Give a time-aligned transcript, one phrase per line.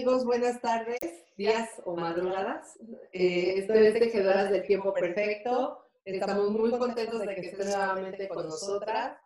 [0.00, 0.98] Amigos, buenas tardes,
[1.36, 2.78] días o madrugadas.
[3.12, 5.84] Eh, estoy en Tejedoras del Tiempo Perfecto.
[6.06, 9.18] Estamos muy contentos de que estén nuevamente con nosotras.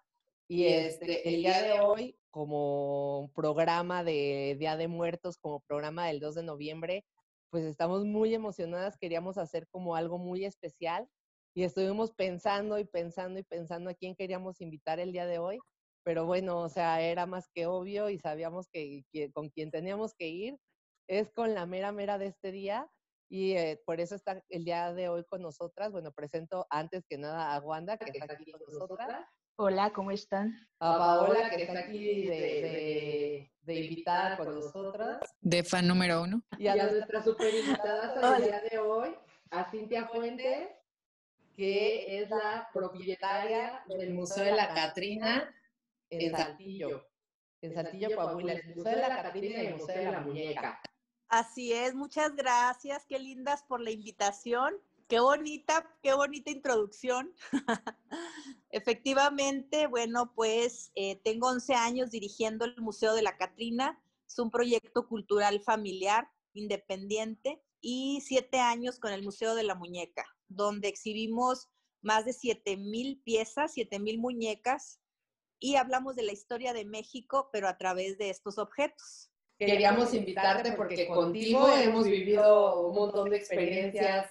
[0.49, 6.19] Y este, el día de hoy, como programa de Día de Muertos, como programa del
[6.19, 7.05] 2 de noviembre,
[7.51, 8.99] pues estamos muy emocionadas.
[8.99, 11.07] Queríamos hacer como algo muy especial
[11.55, 15.61] y estuvimos pensando y pensando y pensando a quién queríamos invitar el día de hoy
[16.05, 20.29] pero bueno, o sea, era más que obvio y sabíamos que, con quien teníamos que
[20.29, 20.59] ir
[21.09, 22.89] es con la mera mera de este día
[23.29, 25.91] y eh, por eso está el día de hoy con nosotras.
[25.91, 29.27] Bueno, presento antes que nada a Wanda, que está aquí con nosotras.
[29.57, 30.53] Hola, ¿cómo están?
[30.81, 35.21] A Paola, que está aquí de, de, invitada con nosotras.
[35.41, 36.43] De fan número uno.
[36.59, 39.15] Y a nuestra super invitada el día de hoy,
[39.51, 40.69] a Cintia Fuentes,
[41.55, 45.55] que es la propietaria del Museo de la Catrina
[46.19, 47.07] en Saltillo,
[47.61, 50.81] en Saltillo, Coahuila, el Museo de la Catrina y el Museo de la Muñeca.
[51.29, 54.75] Así es, muchas gracias, qué lindas por la invitación.
[55.09, 57.35] Qué bonita, qué bonita introducción.
[58.71, 64.01] Efectivamente, bueno, pues eh, tengo 11 años dirigiendo el Museo de la Catrina.
[64.27, 70.25] Es un proyecto cultural familiar, independiente, y siete años con el Museo de la Muñeca,
[70.49, 71.69] donde exhibimos
[72.01, 75.01] más de 7 mil piezas, 7 mil muñecas
[75.65, 79.31] y hablamos de la historia de México, pero a través de estos objetos.
[79.59, 84.31] Queríamos invitarte porque contigo hemos vivido un montón de experiencias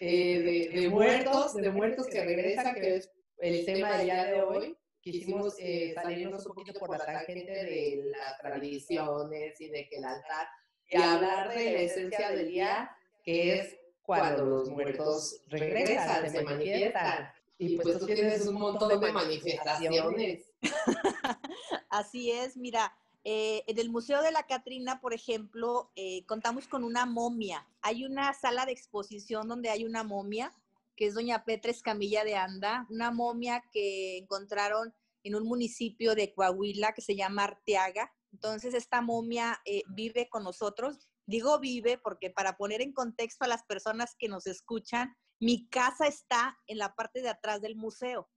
[0.00, 4.76] eh, de, muertos, de muertos que regresan, que es el tema del día de hoy.
[5.00, 10.04] Quisimos eh, salirnos un poquito por la tangente de las tradiciones y de que el
[10.04, 10.48] altar,
[10.90, 12.90] y hablar de la esencia del día,
[13.22, 17.32] que es cuando los muertos regresan, se manifiestan.
[17.62, 20.50] Y pues tú tienes un montón de manifestaciones.
[21.88, 22.92] Así es, mira,
[23.22, 27.64] eh, en el Museo de la Catrina, por ejemplo, eh, contamos con una momia.
[27.80, 30.52] Hay una sala de exposición donde hay una momia,
[30.96, 34.92] que es doña Petra Escamilla de Anda, una momia que encontraron
[35.22, 38.12] en un municipio de Coahuila que se llama Arteaga.
[38.32, 40.98] Entonces, esta momia eh, vive con nosotros.
[41.26, 46.06] Digo vive porque para poner en contexto a las personas que nos escuchan, mi casa
[46.06, 48.30] está en la parte de atrás del museo.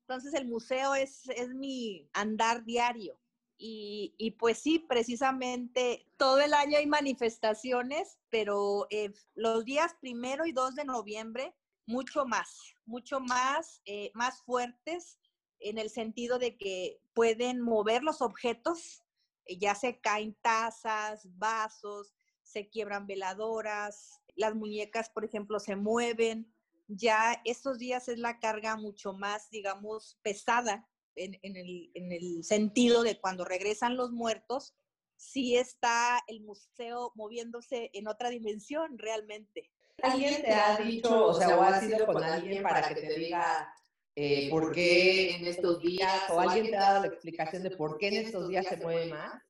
[0.00, 3.20] Entonces el museo es, es mi andar diario.
[3.56, 10.46] Y, y, pues sí, precisamente todo el año hay manifestaciones, pero eh, los días primero
[10.46, 11.54] y 2 de noviembre,
[11.86, 15.20] mucho más, mucho más, eh, más fuertes
[15.60, 19.04] en el sentido de que pueden mover los objetos,
[19.44, 22.17] eh, ya se caen tazas, vasos,
[22.48, 26.50] se quiebran veladoras, las muñecas, por ejemplo, se mueven,
[26.86, 33.44] ya estos días es la carga mucho más, digamos, pesada en, el, sentido de cuando
[33.44, 34.74] regresan los muertos,
[35.16, 39.70] sí está el museo moviéndose en otra dimensión realmente.
[40.00, 43.74] ¿Alguien te ha dicho, o sea, o has ido con alguien para que te diga
[44.14, 47.98] eh, por qué en estos días, o alguien te ha dado la explicación de por
[47.98, 49.42] qué en estos días se mueve más?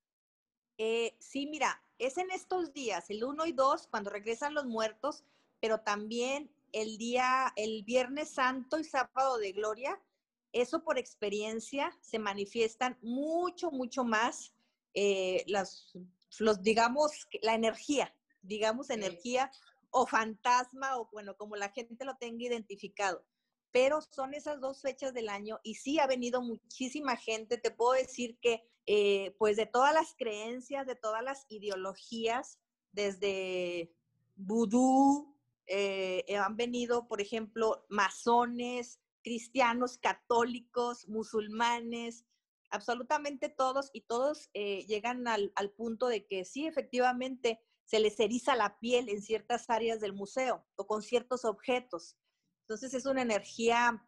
[0.78, 5.24] Eh, sí, mira, es en estos días, el 1 y 2, cuando regresan los muertos,
[5.60, 10.00] pero también el día, el Viernes Santo y Sábado de Gloria,
[10.52, 14.52] eso por experiencia se manifiestan mucho, mucho más
[14.94, 15.92] eh, las,
[16.38, 19.50] los, digamos, la energía, digamos, energía
[19.90, 23.24] o fantasma o bueno, como la gente lo tenga identificado.
[23.70, 27.58] Pero son esas dos fechas del año y sí ha venido muchísima gente.
[27.58, 32.58] Te puedo decir que, eh, pues, de todas las creencias, de todas las ideologías,
[32.90, 33.92] desde
[34.34, 42.24] vudú, eh, eh, han venido, por ejemplo, masones, cristianos, católicos, musulmanes,
[42.70, 48.78] absolutamente todos y todos llegan al, punto de que sí, efectivamente, se les eriza la
[48.78, 52.16] piel en ciertas áreas del museo o con ciertos objetos.
[52.68, 54.04] Entonces es una energía,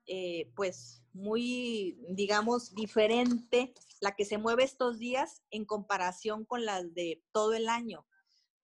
[0.54, 7.22] pues, muy, digamos, diferente la que se mueve estos días en comparación con las de
[7.32, 8.06] todo el año.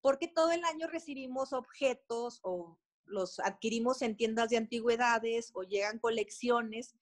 [0.02, 5.98] Porque todo el año recibimos objetos o los adquirimos en tiendas de antigüedades o llegan
[5.98, 6.94] colecciones,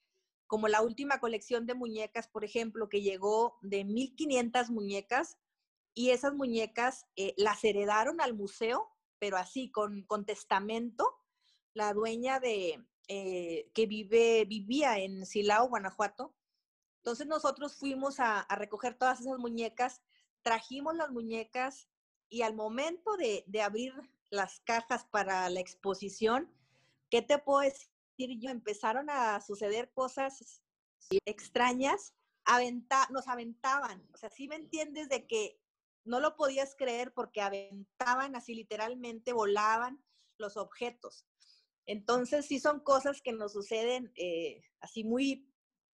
[0.47, 5.39] como la última colección de muñecas, por ejemplo, que llegó de 1500 muñecas
[5.95, 8.89] y esas muñecas eh, las heredaron al museo,
[9.19, 11.24] pero así, con, con testamento.
[11.75, 16.35] La dueña de, eh, que vive, vivía en Silao, Guanajuato.
[16.99, 20.01] Entonces nosotros fuimos a, recoger todas esas muñecas,
[20.43, 21.89] trajimos las muñecas
[22.31, 23.93] y al momento de, de abrir
[24.31, 26.51] las cajas para la exposición,
[27.11, 27.91] ¿qué te puedo decir
[28.41, 28.49] yo?
[28.49, 30.63] Empezaron a suceder cosas
[31.27, 32.15] extrañas,
[32.47, 35.61] aventa nos aventaban, o sea, si me entiendes de que
[36.05, 40.03] no lo podías creer porque aventaban así literalmente, volaban
[40.39, 41.27] los objetos.
[41.87, 45.49] Entonces sí son cosas que nos suceden eh, así muy,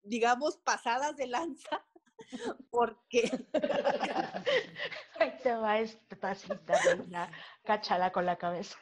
[0.03, 1.85] digamos, pasadas de lanza,
[2.69, 3.47] porque...
[5.19, 7.31] Ahí te va esta tacita reina,
[7.63, 8.77] cachala con la cabeza.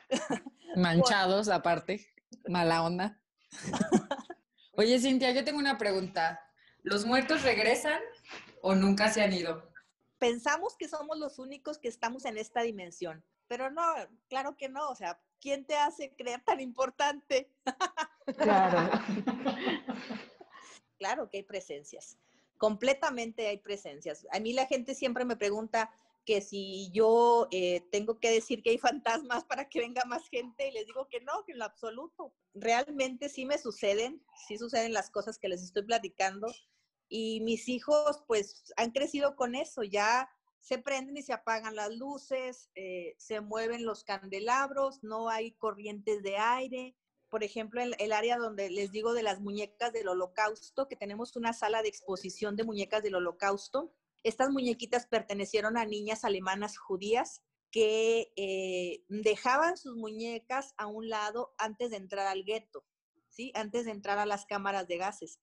[0.76, 2.06] Manchados aparte,
[2.48, 3.22] mala onda.
[4.74, 6.40] Oye, Cintia, yo tengo una pregunta.
[6.84, 8.00] ¿Los muertos regresan
[8.62, 9.72] o nunca se han ido?
[10.20, 13.84] Pensamos que somos los únicos que estamos en esta dimensión, pero no,
[14.30, 14.90] claro que no.
[14.90, 17.50] O sea, ¿quién te hace creer tan importante?
[18.38, 18.92] Claro.
[21.00, 22.18] claro que hay presencias.
[22.58, 24.28] Completamente hay presencias.
[24.32, 25.92] A mí la gente siempre me pregunta
[26.26, 30.68] que si yo eh, tengo que decir que hay fantasmas para que venga más gente
[30.68, 32.34] y les digo que no, que en lo absoluto.
[32.54, 36.48] Realmente sí me suceden, sí suceden las cosas que les estoy platicando
[37.08, 40.30] y mis hijos pues han crecido con eso, ya
[40.68, 46.22] se prenden y se apagan las luces, eh, se mueven los candelabros, no hay corrientes
[46.24, 46.94] de aire.
[47.30, 51.38] Por ejemplo, el, el área donde les digo de las muñecas del holocausto, que tenemos
[51.38, 53.94] una sala de exposición de muñecas del holocausto.
[54.24, 61.56] Estas muñequitas pertenecieron a niñas alemanas judías que eh, dejaban sus muñecas a un lado
[61.58, 62.84] antes de entrar al gueto,
[63.30, 63.54] ¿sí?
[63.56, 65.40] Antes de entrar a las cámaras de gases.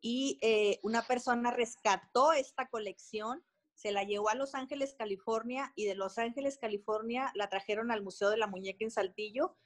[0.00, 3.42] Y eh, una persona rescató esta colección
[3.78, 8.02] se la llevó a Los Ángeles, California, y de Los Ángeles, California, la trajeron al
[8.02, 9.56] Museo de la Muñeca en Saltillo.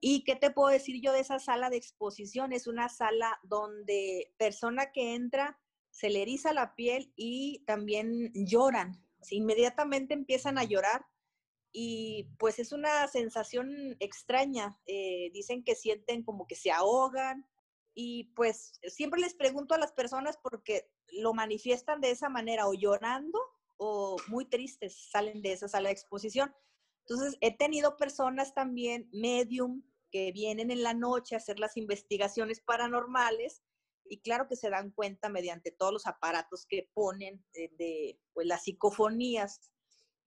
[0.00, 2.54] ¿Y qué te puedo decir yo de esa sala de exposición?
[2.54, 5.60] Es una sala donde persona que entra
[5.90, 9.06] se le eriza la piel y también lloran.
[9.30, 11.04] inmediatamente empiezan a llorar
[11.72, 14.80] y pues es una sensación extraña.
[14.86, 17.46] Eh, dicen que sienten como que se ahogan
[17.94, 22.74] y pues siempre les pregunto a las personas porque lo manifiestan de esa manera o
[22.74, 23.38] llorando
[23.76, 26.54] o muy tristes salen de esa sala de exposición.
[27.06, 32.60] Entonces, he tenido personas también, medium, que vienen en la noche a hacer las investigaciones
[32.60, 33.62] paranormales
[34.04, 38.62] y claro que se dan cuenta mediante todos los aparatos que ponen de, pues, las
[38.62, 39.71] psicofonías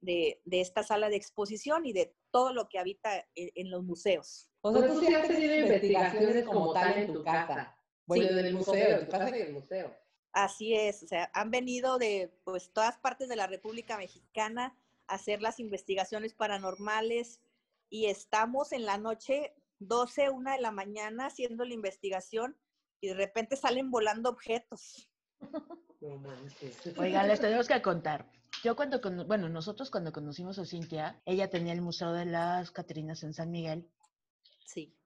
[0.06, 3.84] de, de, esta sala de exposición y de todo lo que habita en, en los
[3.84, 4.50] museos.
[4.62, 7.78] O sea, tú sí has tenido investigaciones como tal en tu casa.
[8.06, 8.30] Bueno, sí.
[8.34, 9.96] en el museo, en tu casa y en el museo.
[10.32, 15.16] Así es, o sea, han venido de pues todas partes de la República Mexicana a
[15.16, 17.42] hacer las investigaciones paranormales
[17.90, 22.58] y estamos en la noche 12, 1 de la mañana haciendo la investigación
[23.00, 25.10] y de repente salen volando objetos.
[26.98, 28.30] Oigan, les tenemos que contar.
[28.66, 33.22] Yo cuando, bueno, nosotros cuando conocimos a Cintia, ella tenía el Museo de las Catrinas
[33.22, 33.88] en San Miguel.
[34.66, 34.98] Sí.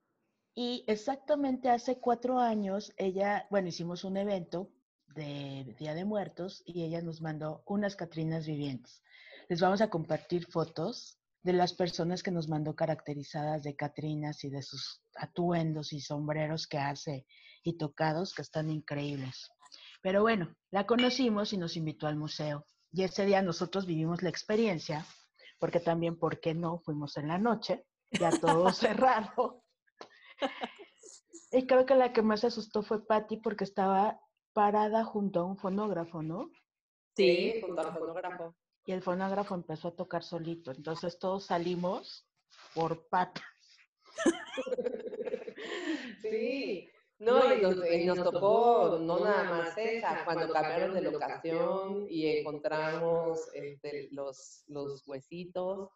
[0.54, 4.70] Y exactamente hace cuatro años, ella, bueno, hicimos un evento
[5.08, 9.02] de Día de Muertos y ella nos mandó unas Catrinas vivientes.
[9.50, 14.48] Les vamos a compartir fotos de las personas que nos mandó caracterizadas de Catrinas y
[14.48, 17.26] de sus atuendos y sombreros que hace
[17.62, 19.50] y tocados que están increíbles.
[20.00, 22.64] Pero bueno, la conocimos y nos invitó al museo.
[22.92, 25.06] Y ese día nosotros vivimos la experiencia,
[25.58, 26.80] porque también, ¿por qué no?
[26.80, 28.72] Fuimos en la noche, ya todo
[29.12, 29.64] cerrado.
[31.52, 34.20] Y creo que la que más asustó fue Patty porque estaba
[34.52, 36.50] parada junto a un fonógrafo, ¿no?
[37.16, 38.56] Sí, junto al fonógrafo.
[38.84, 40.72] Y el fonógrafo empezó a tocar solito.
[40.72, 42.26] Entonces todos salimos
[42.74, 43.44] por patas.
[46.22, 46.89] sí.
[47.20, 52.38] No, y nos, y nos, tocó no nada más esa, cuando cambiaron de locación y
[52.38, 55.90] encontramos este, los, los huesitos.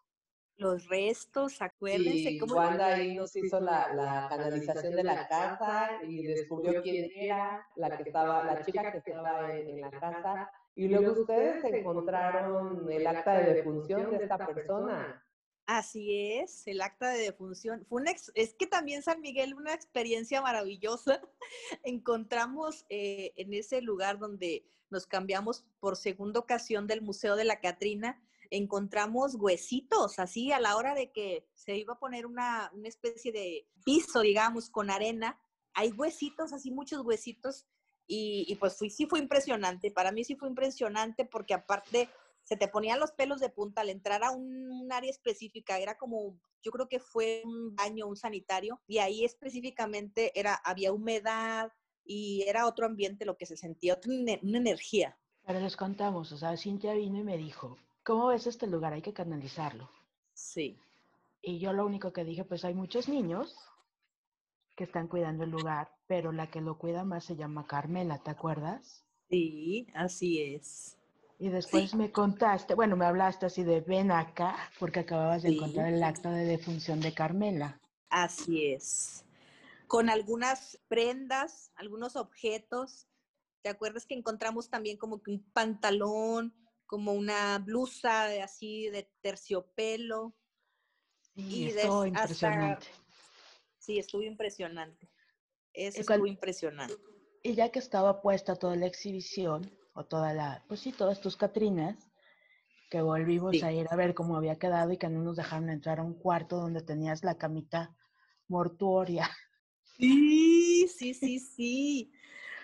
[0.57, 2.29] Los restos, acuérdense.
[2.29, 7.09] Y cómo Wanda ahí nos hizo la, la, canalización de la casa y descubrió quién
[7.15, 10.51] era la que estaba, la chica que estaba en, en la casa.
[10.75, 15.24] Y luego ustedes encontraron el acta de defunción de esta persona.
[15.67, 17.85] Así es, el acta de defunción.
[17.89, 21.21] Fue una es que también San Miguel, una experiencia maravillosa.
[21.83, 27.59] Encontramos eh, en ese lugar donde nos cambiamos por segunda ocasión del Museo de la
[27.59, 32.87] Catrina, encontramos huesitos, así a la hora de que se iba a poner una, una
[32.87, 35.39] especie de piso, digamos, con arena.
[35.73, 37.65] Hay huesitos, así muchos huesitos.
[38.07, 39.89] Y, y pues fui, sí fue impresionante.
[39.89, 42.07] Para mí sí fue impresionante porque aparte
[42.45, 45.97] se te ponían los pelos de punta al entrar a un, un, área específica, era
[45.97, 51.73] como, yo creo que fue un baño, un sanitario, y ahí específicamente era, había humedad
[52.05, 55.17] y era otro ambiente lo que se sentía, otra, una energía.
[55.45, 58.93] Pero les contamos, o sea, Cintia vino y me dijo, ¿cómo ves este lugar?
[58.93, 59.89] Hay que canalizarlo.
[60.33, 60.77] Sí.
[61.41, 63.55] Y yo lo único que dije, pues hay muchos niños
[64.75, 68.29] que están cuidando el lugar, pero la que lo cuida más se llama Carmela, ¿te
[68.29, 69.03] acuerdas?
[69.29, 70.97] Sí, así es.
[71.37, 75.55] Y después me contaste, bueno, me hablaste así de ven acá, porque acababas de Sí.
[75.55, 77.79] encontrar el acta de defunción de Carmela.
[78.09, 79.25] Así es.
[79.87, 83.07] Con algunas prendas, algunos objetos.
[83.61, 86.53] ¿Te acuerdas que encontramos también como que un pantalón,
[86.85, 90.33] como una blusa de así de terciopelo?
[91.35, 92.87] Sí, Y de- estuvo hasta- impresionante.
[93.77, 95.09] Sí, estuvo impresionante.
[95.73, 96.95] Eso estuvo impresionante.
[97.43, 101.37] Y ya que estaba puesta toda la exhibición, o toda la, pues sí, todas tus
[101.37, 101.95] Catrinas,
[102.89, 103.61] que volvimos Sí.
[103.63, 106.13] a ir a ver cómo había quedado y que no nos dejaron entrar a un
[106.13, 107.95] cuarto donde tenías la camita
[108.47, 109.29] mortuoria.
[109.97, 112.11] Sí, sí, sí, sí.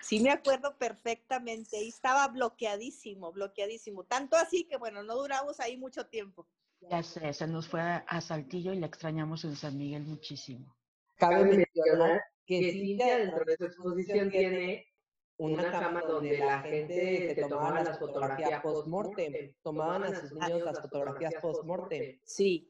[0.02, 1.76] Sí, me acuerdo perfectamente.
[1.76, 4.04] Ahí estaba bloqueadísimo, bloqueadísimo.
[4.04, 6.46] Tanto así que, bueno, no duramos ahí mucho tiempo.
[6.90, 10.76] Ya sé, se nos fue a, a Saltillo y la extrañamos en San Miguel muchísimo.
[11.16, 14.91] Cabe mencionar que Cintia dentro de su exposición tiene
[15.38, 20.80] una cama donde la gente se tomaba las fotografías post-mortem, tomaban a sus niños las
[20.80, 22.18] fotografías post-mortem.
[22.24, 22.68] Sí,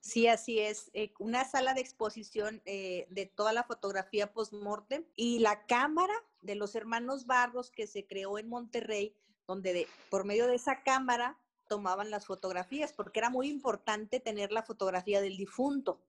[0.00, 0.90] sí, así es.
[0.94, 6.54] Eh, una sala de exposición eh, de toda la fotografía post-mortem y la cámara de
[6.54, 9.14] los hermanos Barros que se creó en Monterrey,
[9.46, 14.52] donde de- por medio de esa cámara tomaban las fotografías, porque era muy importante tener
[14.52, 16.00] la fotografía del difunto.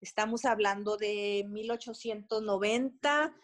[0.00, 3.34] Estamos hablando de 1890,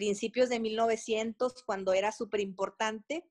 [0.00, 3.28] principios de 1900, cuando era súper importante.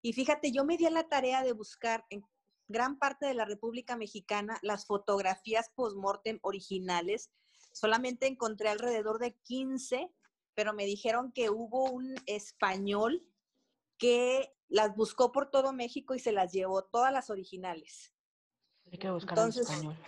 [0.00, 2.24] Y fíjate, yo me di a la tarea de buscar en
[2.68, 7.30] gran parte de la República Mexicana las fotografías post-mortem originales.
[7.70, 10.10] Solamente encontré alrededor de 15,
[10.54, 13.22] pero me dijeron que hubo un español
[13.98, 18.14] que las buscó por todo México y se las llevó todas las originales.
[18.90, 19.98] Hay que buscar Entonces, en español.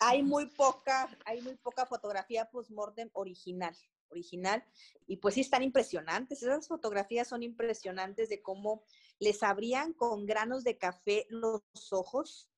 [0.00, 3.74] Hay muy poca, hay muy poca fotografía post-mortem original,
[4.10, 4.64] original,
[5.06, 6.42] y pues sí están impresionantes.
[6.42, 8.82] Esas fotografías son impresionantes de cómo
[9.18, 12.50] les abrían con granos de café los ojos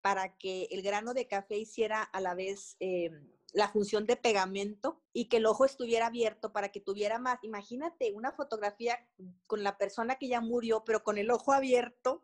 [0.00, 3.10] para que el grano de café hiciera a la vez eh,
[3.52, 7.42] la función de pegamento y que el ojo estuviera abierto para que tuviera más.
[7.42, 8.98] Imagínate una fotografía
[9.46, 12.22] con la persona que ya murió, pero con el ojo abierto,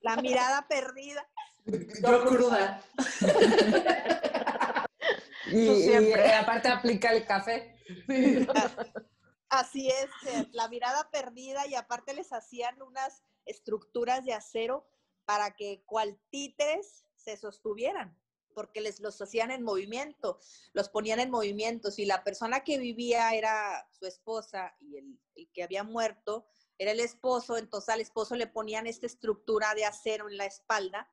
[0.00, 1.26] la mirada perdida.
[2.02, 2.82] Yo cruda.
[5.52, 7.76] Y, eh, aparte aplica el café.
[8.06, 8.46] Sí.
[9.48, 14.88] Así es, eh, la mirada perdida y aparte les hacían unas estructuras de acero
[15.26, 18.18] para que cual títeres se sostuvieran,
[18.54, 20.40] porque les los hacían en movimiento,
[20.72, 21.90] los ponían en movimiento.
[21.90, 26.46] Si la persona que vivía era su esposa y el, el que había muerto
[26.78, 31.10] era el esposo, entonces al esposo le ponían esta estructura de acero en la espalda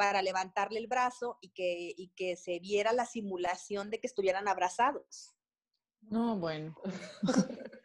[0.00, 4.48] para levantarle el brazo y que, y que se viera la simulación de que estuvieran
[4.48, 5.36] abrazados.
[6.00, 6.74] No, bueno.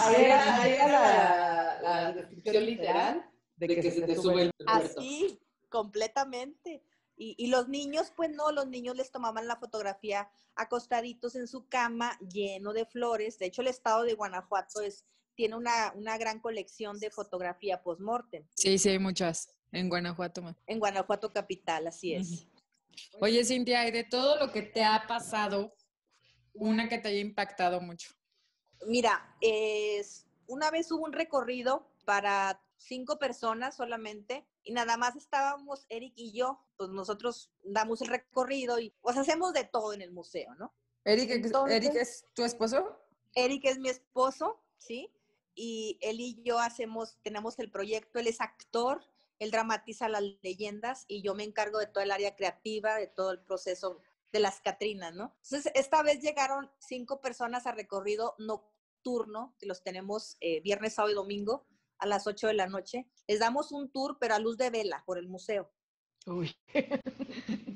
[0.00, 4.98] Ahí era, ahí era la, la descripción literal de que, se te sube el muerto.
[4.98, 6.84] Así, completamente.
[7.16, 11.68] Y, y los niños, pues no, los niños les tomaban la fotografía acostaditos en su
[11.68, 13.38] cama, lleno de flores.
[13.38, 18.46] De hecho, el estado de Guanajuato es, tiene una, una gran colección de fotografía post-mortem.
[18.54, 19.59] Sí, sí, hay muchas.
[19.72, 20.42] En Guanajuato.
[20.42, 20.56] ma.
[20.66, 22.46] En Guanajuato capital, así es.
[23.20, 25.74] Oye, Cintia, y de todo lo que te ha pasado,
[26.54, 28.12] una que te haya impactado mucho.
[28.86, 35.86] Mira, es, una vez hubo un recorrido para cinco personas solamente y nada más estábamos
[35.88, 40.10] Eric y yo, pues nosotros damos el recorrido y pues hacemos de todo en el
[40.10, 40.72] museo, ¿no?
[41.04, 42.98] Eric, Entonces- ¿Eric es tu esposo?
[43.34, 45.10] Eric es mi esposo, ¿sí?
[45.54, 49.02] Y él y yo hacemos, tenemos el proyecto, él es actor,
[49.40, 53.32] él dramatiza las leyendas y yo me encargo de todo el área creativa, de todo
[53.32, 53.98] el proceso
[54.32, 55.34] de las Catrinas, ¿no?
[55.42, 61.12] Entonces, esta vez llegaron cinco personas a recorrido nocturno, que los tenemos eh, viernes, sábado
[61.12, 61.66] y domingo
[61.98, 63.08] a las 8 de la noche.
[63.26, 65.72] Les damos un tour, pero a luz de vela por el museo.
[66.26, 66.54] Uy.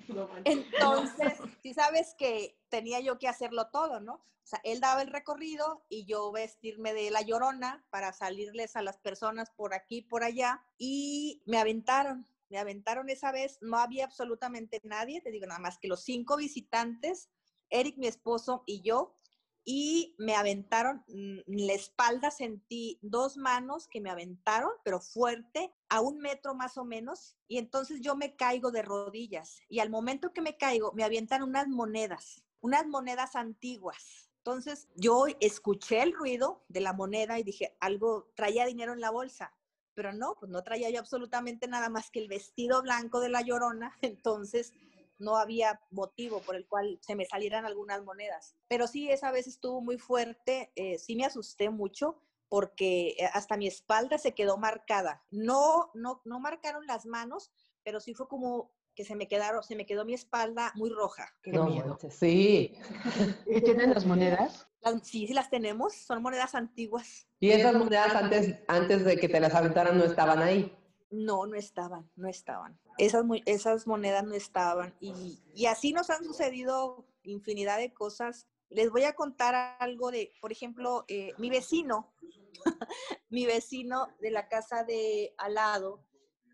[0.45, 4.15] Entonces, si sabes que tenía yo que hacerlo todo, ¿no?
[4.15, 8.83] O sea, él daba el recorrido y yo vestirme de la llorona para salirles a
[8.83, 14.05] las personas por aquí, por allá, y me aventaron, me aventaron esa vez, no había
[14.05, 17.31] absolutamente nadie, te digo nada más que los cinco visitantes,
[17.71, 19.17] Eric, mi esposo y yo,
[19.65, 25.73] y me aventaron, mm, en la espalda sentí dos manos que me aventaron, pero fuerte,
[25.89, 29.91] a un metro más o menos, y entonces yo me caigo de rodillas, y al
[29.91, 34.31] momento que me caigo, me avientan unas monedas, unas monedas antiguas.
[34.39, 39.11] Entonces yo escuché el ruido de la moneda y dije, algo, traía dinero en la
[39.11, 39.55] bolsa,
[39.95, 43.41] pero no, pues no traía yo absolutamente nada más que el vestido blanco de la
[43.41, 44.75] llorona, entonces
[45.19, 48.57] no había motivo por el cual se me salieran algunas monedas.
[48.69, 53.57] Pero sí, esa vez estuvo muy fuerte, eh, sí me asusté mucho, porque eh, hasta
[53.57, 55.25] mi espalda se quedó marcada.
[55.31, 57.51] No, no, no marcaron las manos,
[57.83, 61.27] pero sí fue como que se me quedaron, se me quedó mi espalda muy roja.
[61.43, 61.89] Qué No miedo.
[61.89, 62.77] manches, sí.
[63.47, 64.69] ¿Y tienen las monedas?
[64.81, 67.27] Las- sí, sí las tenemos, son monedas antiguas.
[67.41, 70.77] Y esas monedas antes, antes de que te las aventaran no estaban ahí.
[71.11, 72.79] No, no estaban, no estaban.
[72.99, 74.95] Esas, esas monedas no estaban.
[75.01, 78.47] Y, y así nos han sucedido infinidad de cosas.
[78.71, 82.13] Les voy a contar algo de, por ejemplo, eh, mi vecino,
[83.29, 86.05] mi vecino de la casa de al lado,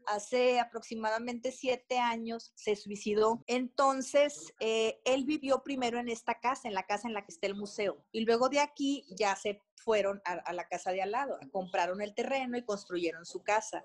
[0.06, 3.42] hace aproximadamente siete años se suicidó.
[3.46, 7.46] Entonces, eh, él vivió primero en esta casa, en la casa en la que está
[7.46, 8.04] el museo.
[8.12, 12.02] Y luego de aquí ya se fueron a, a la casa de al lado, compraron
[12.02, 13.84] el terreno y construyeron su casa.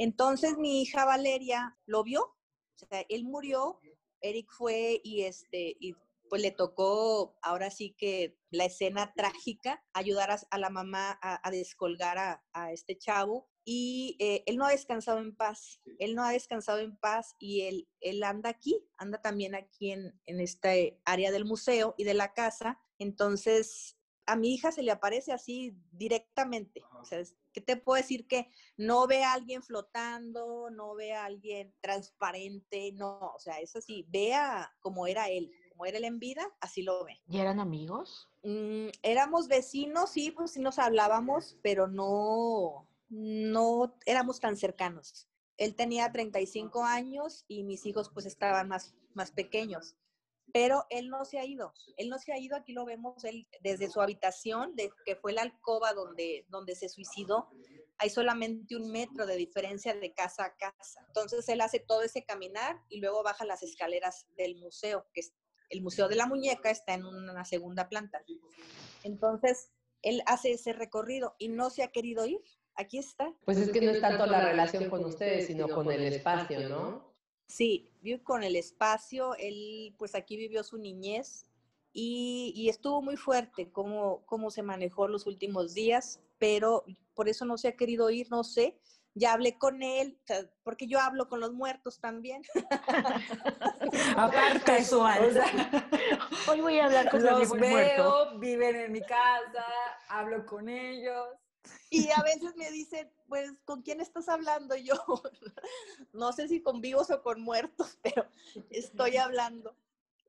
[0.00, 3.80] Entonces mi hija Valeria lo vio, o sea, él murió,
[4.22, 5.94] Eric fue y este y
[6.30, 11.46] pues le tocó ahora sí que la escena trágica, ayudar a, a la mamá a,
[11.46, 16.14] a descolgar a, a, este chavo y eh, él no ha descansado en paz, él
[16.14, 20.40] no ha descansado en paz y él, él anda aquí, anda también aquí en, en
[20.40, 20.70] esta
[21.04, 25.76] área del museo y de la casa, entonces a mi hija se le aparece así
[25.90, 26.82] directamente.
[27.00, 28.26] O sea, ¿qué te puedo decir?
[28.26, 33.76] Que no ve a alguien flotando, no ve a alguien transparente, no, o sea, es
[33.76, 37.20] así, vea como era él, como era él en vida, así lo ve.
[37.28, 38.28] ¿Y eran amigos?
[38.42, 45.28] Mm, éramos vecinos, sí, pues sí nos hablábamos, pero no, no éramos tan cercanos.
[45.56, 49.96] Él tenía 35 años y mis hijos pues estaban más, más pequeños
[50.52, 53.46] pero él no se ha ido, él no se ha ido, aquí lo vemos, él
[53.60, 57.48] desde su habitación, de, que fue la alcoba donde, donde se suicidó,
[57.98, 61.04] hay solamente un metro de diferencia de casa a casa.
[61.08, 65.34] Entonces él hace todo ese caminar y luego baja las escaleras del museo, que es
[65.70, 68.22] el Museo de la Muñeca está en una segunda planta.
[69.04, 69.70] Entonces
[70.02, 72.40] él hace ese recorrido y no se ha querido ir.
[72.74, 73.32] Aquí está.
[73.44, 77.09] Pues es que no es tanto la relación con ustedes, sino con el espacio, ¿no?
[77.50, 81.46] Sí, vive con el espacio, él pues aquí vivió su niñez
[81.92, 86.84] y, y estuvo muy fuerte cómo, cómo se manejó los últimos días, pero
[87.14, 88.78] por eso no se ha querido ir, no sé.
[89.14, 90.16] Ya hablé con él,
[90.62, 92.42] porque yo hablo con los muertos también.
[94.16, 95.28] Aparte, Casual.
[95.28, 95.90] o sea,
[96.48, 98.38] Hoy voy a hablar con los mi veo, muerto.
[98.38, 99.64] viven en mi casa,
[100.08, 101.26] hablo con ellos.
[101.90, 104.76] Y a veces me dicen, pues, ¿con quién estás hablando?
[104.76, 104.94] Y yo,
[106.12, 108.26] no sé si con vivos o con muertos, pero
[108.70, 109.76] estoy hablando.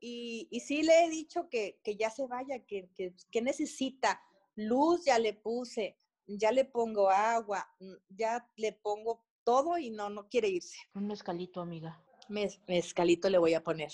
[0.00, 4.20] Y, y sí le he dicho que, que ya se vaya, que, que, que, necesita.
[4.56, 5.96] Luz ya le puse,
[6.26, 7.72] ya le pongo agua,
[8.08, 10.76] ya le pongo todo y no, no quiere irse.
[10.94, 12.02] Un mezcalito, amiga.
[12.28, 13.92] Mez, mezcalito le voy a poner.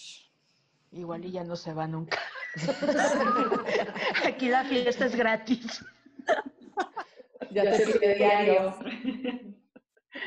[0.92, 2.18] Igual y ya no se va nunca.
[4.24, 5.84] Aquí la fiesta es gratis.
[7.50, 8.78] Ya te pide diario.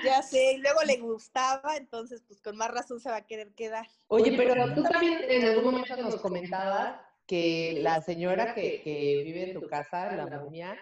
[0.05, 3.53] Ya sé, y luego le gustaba, entonces pues con más razón se va a querer
[3.53, 3.87] quedar.
[4.07, 9.51] Oye, pero tú también en algún momento nos comentabas que la señora que, que vive
[9.51, 10.77] en tu casa, la momia,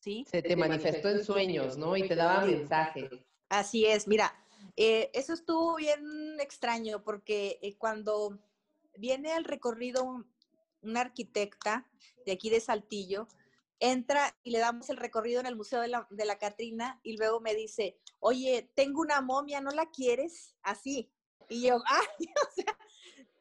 [0.00, 0.24] ¿Sí?
[0.28, 1.96] se te manifestó en sueños, ¿no?
[1.96, 3.10] Y te daba mensajes.
[3.48, 4.32] Así es, mira,
[4.76, 8.38] eh, eso estuvo bien extraño porque eh, cuando
[8.96, 10.24] viene al recorrido
[10.80, 11.86] una arquitecta
[12.24, 13.28] de aquí de Saltillo,
[13.82, 17.16] entra y le damos el recorrido en el Museo de la, de la Catrina y
[17.16, 20.54] luego me dice, oye, tengo una momia, ¿no la quieres?
[20.62, 21.12] Así.
[21.48, 22.78] Y yo, ay, o sea,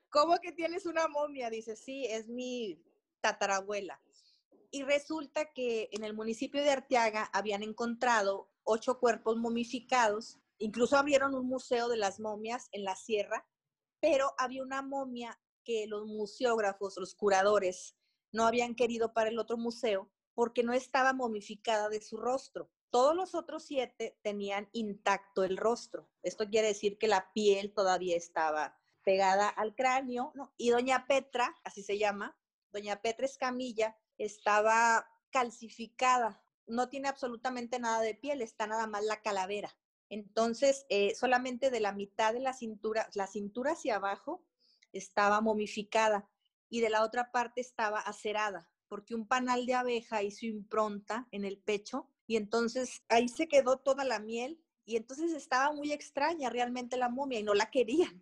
[0.10, 1.52] ¿cómo que tienes una momia?
[1.52, 2.84] Dice, sí, es mi
[3.22, 4.02] tatarabuela.
[4.72, 11.36] Y resulta que en el municipio de Arteaga habían encontrado ocho cuerpos momificados, incluso abrieron
[11.36, 13.48] un museo de las momias en la sierra,
[14.00, 17.96] pero había una momia que los museógrafos, los curadores,
[18.32, 22.70] no habían querido para el otro museo porque no estaba momificada de su rostro.
[22.90, 26.10] Todos los otros siete tenían intacto el rostro.
[26.24, 30.34] Esto quiere decir que la piel todavía estaba pegada al cráneo.
[30.58, 32.38] Y doña Petra, así se llama,
[32.72, 36.44] doña Petra Escamilla, estaba calcificada.
[36.68, 39.76] No tiene absolutamente nada de piel, está nada más la calavera.
[40.10, 44.44] Entonces, eh, solamente de la mitad de la cintura, la cintura hacia abajo,
[44.92, 46.30] estaba momificada
[46.70, 51.46] y de la otra parte estaba acerada porque un panal de abeja hizo impronta en
[51.46, 56.50] el pecho y entonces ahí se quedó toda la miel y entonces estaba muy extraña
[56.50, 58.22] realmente la momia y no la querían.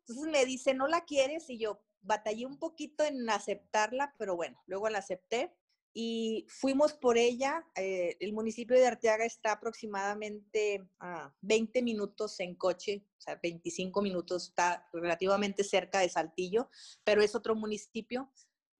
[0.00, 1.48] Entonces me dice, ¿no la quieres?
[1.48, 5.54] Y yo batallé un poquito en aceptarla, pero bueno, luego la acepté
[5.94, 7.66] y fuimos por ella.
[7.74, 14.02] Eh, el municipio de Arteaga está aproximadamente a 20 minutos en coche, o sea, 25
[14.02, 16.68] minutos, está relativamente cerca de Saltillo,
[17.04, 18.30] pero es otro municipio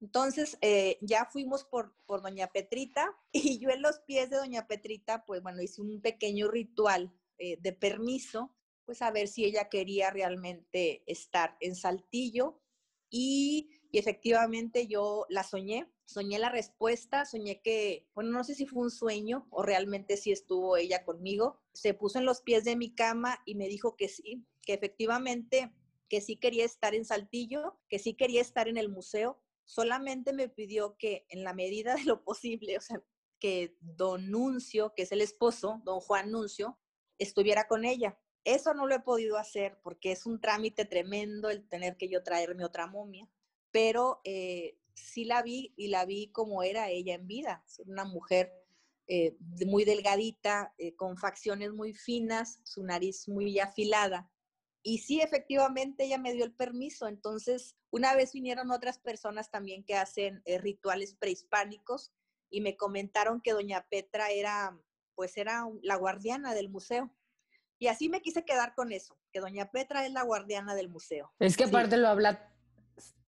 [0.04, 5.24] Entonces, eh, ya fuimos por, Doña Petrita y yo en los pies de Doña Petrita,
[5.24, 10.10] pues bueno, hice un pequeño ritual eh, de permiso, pues a ver si ella quería
[10.10, 12.60] realmente estar en Saltillo.
[13.08, 18.82] Y efectivamente yo la soñé, soñé la respuesta, soñé que, bueno, no sé si fue
[18.82, 22.94] un sueño o realmente si estuvo ella conmigo, se puso en los pies de mi
[22.94, 25.72] cama y me dijo que sí, que efectivamente
[26.10, 30.48] que sí quería estar en Saltillo, que sí quería estar en el museo, solamente me
[30.48, 33.03] pidió que en la medida de lo posible, o sea,
[33.38, 36.79] que don Nuncio, que es el esposo, don Juan Nuncio,
[37.18, 38.18] estuviera con ella.
[38.44, 42.22] Eso no lo he podido hacer porque es un trámite tremendo el tener que yo
[42.22, 43.29] traerme otra momia,
[43.70, 48.53] pero eh, sí la vi y la vi como era ella en vida, una mujer
[49.07, 54.31] eh, muy delgadita, eh, con facciones muy finas, su nariz muy afilada.
[54.83, 57.09] Y sí, efectivamente, ella me dio el permiso.
[57.09, 62.12] Entonces, una vez vinieron otras personas también que hacen eh, rituales prehispánicos
[62.50, 64.76] y me comentaron que doña Petra era,
[65.14, 67.14] pues era la guardiana del museo.
[67.78, 71.33] Y así me quise quedar con eso, que doña Petra es la guardiana del museo.
[71.38, 72.52] Es que aparte lo habla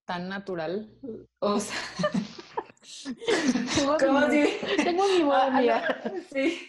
[0.05, 0.93] tan natural.
[1.39, 1.79] O sea,
[4.01, 4.45] tengo, mi,
[4.83, 6.03] tengo mi momia.
[6.33, 6.69] Sí.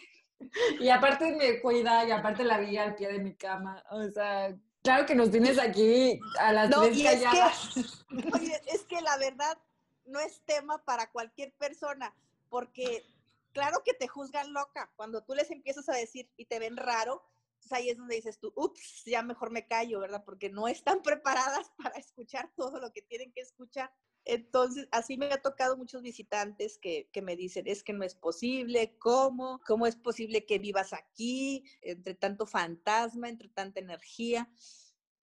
[0.79, 3.83] Y aparte me cuida y aparte la vi al pie de mi cama.
[3.89, 4.55] O sea,
[4.87, 7.75] Claro que nos tienes aquí a las no, tres calladas.
[7.75, 9.57] Es que, oye, es que la verdad
[10.05, 12.15] no es tema para cualquier persona,
[12.49, 13.05] porque
[13.51, 14.89] claro que te juzgan loca.
[14.95, 17.21] Cuando tú les empiezas a decir y te ven raro,
[17.67, 20.23] pues ahí es donde dices tú, ups, ya mejor me callo, ¿verdad?
[20.25, 23.91] Porque no están preparadas para escuchar todo lo que tienen que escuchar.
[24.23, 28.15] Entonces, así me ha tocado muchos visitantes que, que, me dicen, es que no es
[28.15, 29.59] posible, ¿cómo?
[29.65, 34.49] ¿Cómo es posible que vivas aquí entre tanto fantasma, entre tanta energía?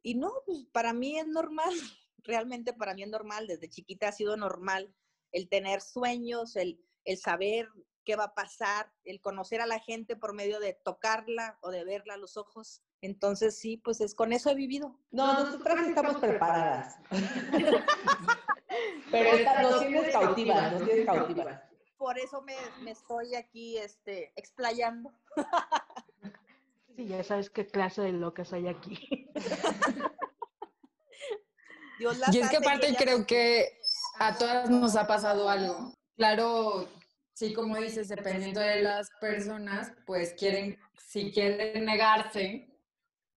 [0.02, 1.72] Y no, pues para mí es normal,
[2.18, 4.94] realmente para mí es normal, desde chiquita ha sido normal
[5.32, 7.68] el tener sueños, el, el saber
[8.04, 11.84] qué va a pasar, el conocer a la gente por medio de tocarla o de
[11.84, 12.82] verla a los ojos.
[13.00, 14.98] Entonces, sí, pues es con eso he vivido.
[15.10, 16.96] No, nosotras estamos preparadas.
[19.10, 21.60] Pero esta nos tienes cautivas, nos tienes cautivas.
[21.96, 25.12] Por eso me, me estoy aquí este, explayando.
[26.96, 29.28] Sí, ya sabes qué clase de locas hay aquí.
[31.98, 33.78] y es que aparte creo que
[34.18, 35.94] a todas nos ha pasado algo.
[36.16, 36.88] Claro,
[37.34, 42.74] sí, como dices, dependiendo de las personas, pues quieren, si quieren negarse,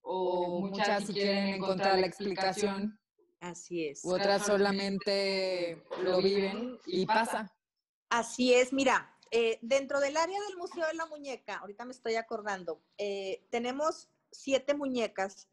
[0.02, 2.98] o muchas si quieren encontrar la explicación.
[3.40, 4.02] Así es.
[4.04, 7.54] Otras solamente lo viven y pasa.
[8.10, 12.16] Así es, mira, eh, dentro del área del Museo de la Muñeca, ahorita me estoy
[12.16, 15.50] acordando, eh, tenemos siete muñecas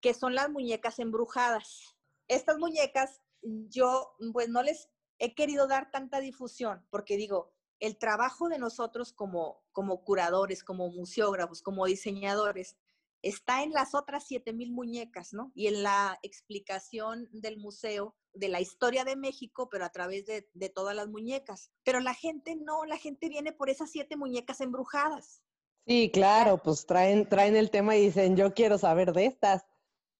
[0.00, 1.96] que son las muñecas embrujadas.
[2.28, 8.48] Estas muñecas, yo pues no les he querido dar tanta difusión porque digo, el trabajo
[8.48, 12.76] de nosotros como, como curadores, como museógrafos, como diseñadores,
[13.22, 15.52] está en las otras 7000 muñecas, ¿no?
[15.54, 20.48] Y en la explicación del museo de la historia de México, pero a través de,
[20.52, 21.70] de, todas las muñecas.
[21.82, 25.42] Pero la gente no, la gente viene por esas siete muñecas embrujadas.
[25.86, 29.64] Sí, claro, pues traen, traen el tema y dicen, yo quiero saber de estas.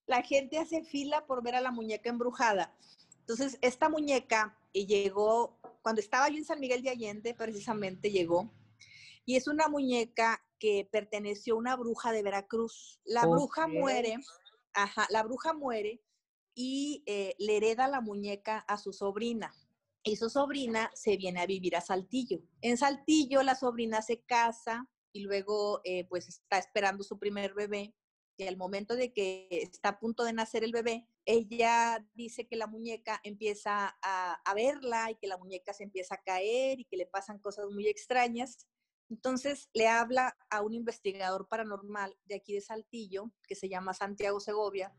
[0.06, 2.74] La gente hace fila por ver a la muñeca embrujada.
[3.20, 8.52] Entonces, esta muñeca llegó, cuando estaba yo en San Miguel de Allende, precisamente llegó,
[9.24, 13.00] y es una muñeca que perteneció a una bruja de Veracruz.
[13.04, 14.16] La bruja muere,
[14.72, 16.02] ajá, la bruja muere
[16.54, 19.54] y eh, le hereda la muñeca a su sobrina.
[20.02, 22.40] Y su sobrina se viene a vivir a Saltillo.
[22.60, 27.94] En Saltillo la sobrina se casa y luego eh, pues está esperando su primer bebé.
[28.38, 32.56] Y al momento de que está a punto de nacer el bebé, ella dice que
[32.56, 36.84] la muñeca empieza a, a verla y que la muñeca se empieza a caer y
[36.86, 38.66] que le pasan cosas muy extrañas.
[39.10, 44.40] Entonces le habla a un investigador paranormal de aquí de Saltillo, que se llama Santiago
[44.40, 44.94] Segovia,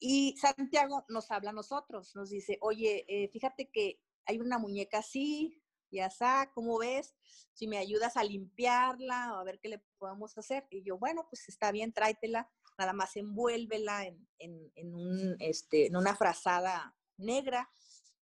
[0.00, 4.98] y Santiago nos habla a nosotros, nos dice, oye, eh, fíjate que hay una muñeca
[4.98, 7.16] así, ya está, ¿cómo ves?
[7.52, 10.66] Si me ayudas a limpiarla o a ver qué le podemos hacer.
[10.70, 15.96] Y yo, bueno, pues está bien, tráetela, nada más envuélvela en, en, un, este, en
[15.96, 17.70] una frazada negra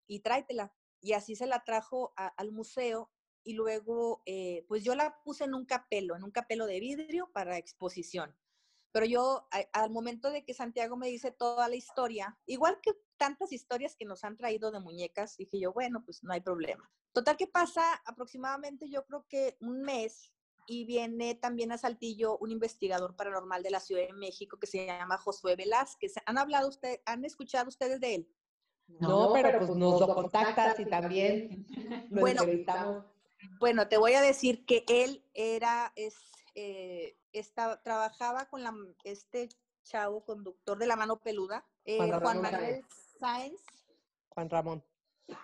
[0.07, 0.75] y tráetela.
[1.01, 3.11] Y así se la trajo al museo
[3.45, 7.31] y luego, eh, pues yo la puse en un capelo, en un capelo de vidrio
[7.33, 8.35] para exposición.
[8.91, 13.53] Pero yo, al momento de que Santiago me dice toda la historia, igual que tantas
[13.53, 16.91] historias que nos han traído de muñecas, dije yo, bueno, pues no hay problema.
[17.13, 20.33] Total que pasa aproximadamente yo creo que un mes
[20.67, 24.87] y viene también a Saltillo un investigador paranormal de la Ciudad de México que se
[24.87, 26.15] llama Josué Velázquez.
[26.27, 28.29] ¿Han hablado usted, han escuchado ustedes de él?
[28.89, 31.67] No, pero pues nos lo contactas y también
[32.11, 32.43] lo Bueno.
[32.43, 33.05] entrevistamos.
[33.59, 36.15] Bueno, te voy a decir que él era, es,
[36.55, 38.75] eh, esta- trabajaba con la,
[39.05, 39.49] este
[39.83, 42.85] chavo conductor de la mano peluda, eh, Juan Juan, Ramón Manuel
[43.19, 43.61] Sáenz,
[44.31, 44.85] Juan Ramón.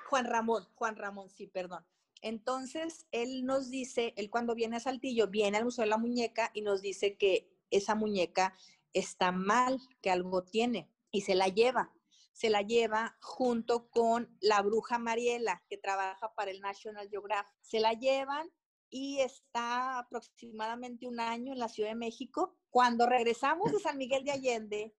[0.08, 1.84] Juan Ramón, Juan Ramón, sí, perdón.
[2.22, 6.50] Entonces, él nos dice, él cuando viene a Saltillo, viene al Museo de la Muñeca
[6.54, 8.54] y nos dice que esa muñeca
[8.92, 11.92] está mal, que algo tiene, y se la lleva.
[12.32, 17.52] Se la lleva junto con la bruja Mariela, que trabaja para el National Geographic.
[17.60, 18.50] Se la llevan
[18.88, 22.56] y está aproximadamente un año en la Ciudad de México.
[22.70, 24.94] Cuando regresamos de San Miguel de Allende,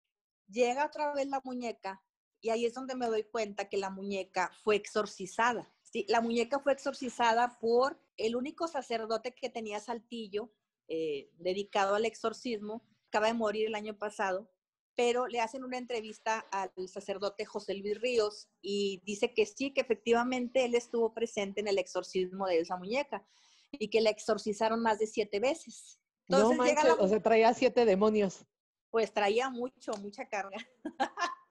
[0.48, 2.04] llega otra vez la muñeca
[2.42, 5.74] y ahí es donde me doy cuenta que la muñeca fue exorcizada.
[5.94, 10.52] Sí, la muñeca fue exorcizada por el único sacerdote que tenía Saltillo,
[10.88, 14.52] eh, dedicado al exorcismo, acaba de morir el año pasado,
[14.96, 19.82] pero le hacen una entrevista al sacerdote José Luis Ríos y dice que sí, que
[19.82, 23.24] efectivamente él estuvo presente en el exorcismo de esa muñeca
[23.72, 26.00] y que la exorcizaron más de siete veces.
[26.28, 28.44] Entonces no llega la o sea, traía siete demonios.
[28.90, 30.58] pues traía mucho, mucha carga.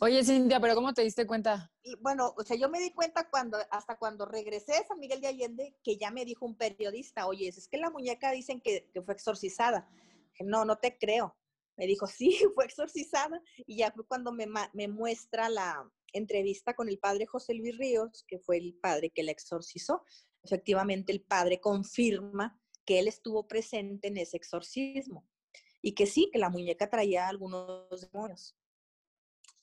[0.00, 1.72] Oye, Cintia, pero ¿cómo te diste cuenta?
[2.00, 5.28] bueno, o sea, yo me di cuenta cuando, hasta cuando regresé de San Miguel de
[5.28, 9.02] Allende, que ya me dijo un periodista, oye, es que la muñeca dicen que, que
[9.02, 9.88] fue exorcizada.
[10.40, 11.36] No, no te creo.
[11.76, 13.40] Me dijo, sí, fue exorcizada.
[13.66, 18.24] Y ya fue cuando me, me muestra la entrevista con el padre José Luis Ríos,
[18.26, 20.04] que fue el padre que la exorcizó.
[20.42, 25.26] Efectivamente, el padre confirma que él estuvo presente en ese exorcismo
[25.82, 28.56] y que sí, que la muñeca traía algunos demonios.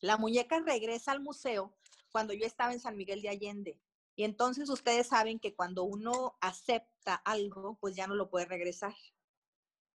[0.05, 1.73] La muñeca regresa al museo
[2.11, 3.79] cuando yo estaba en San Miguel de Allende.
[4.15, 8.95] Y entonces ustedes saben que cuando uno acepta algo, pues ya no lo puede regresar.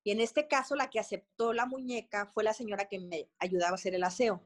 [0.02, 3.72] Y en este caso, la que aceptó la muñeca fue la señora que me ayudaba
[3.72, 4.42] a hacer el aseo.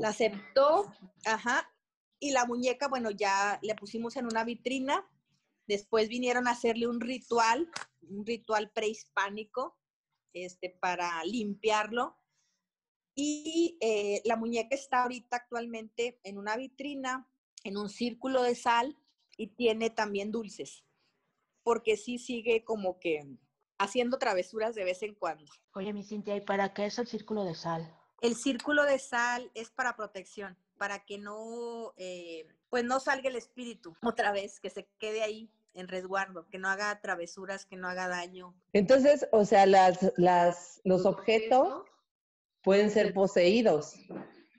[0.00, 0.92] La aceptó,
[1.24, 1.72] ajá,
[2.18, 5.08] y la muñeca, bueno, ya le pusimos en una vitrina.
[5.66, 7.70] Después vinieron a hacerle un ritual,
[8.02, 9.76] un ritual prehispánico,
[10.32, 12.16] este, para limpiarlo.
[13.18, 17.26] Y eh, la muñeca está ahorita actualmente en una vitrina,
[17.64, 18.94] en un círculo de sal
[19.38, 20.84] y tiene también dulces,
[21.62, 23.26] porque sí sigue como que
[23.78, 25.50] haciendo travesuras de vez en cuando.
[25.74, 27.90] Oye, mi Cintia, ¿y para qué es el círculo de sal?
[28.20, 33.36] El círculo de sal es para protección, para que no, eh, pues no salga el
[33.36, 37.88] espíritu otra vez, que se quede ahí en resguardo, que no haga travesuras, que no
[37.88, 38.54] haga daño.
[38.74, 41.84] Entonces, o sea, las, las, los objetos
[42.66, 43.94] pueden ser poseídos.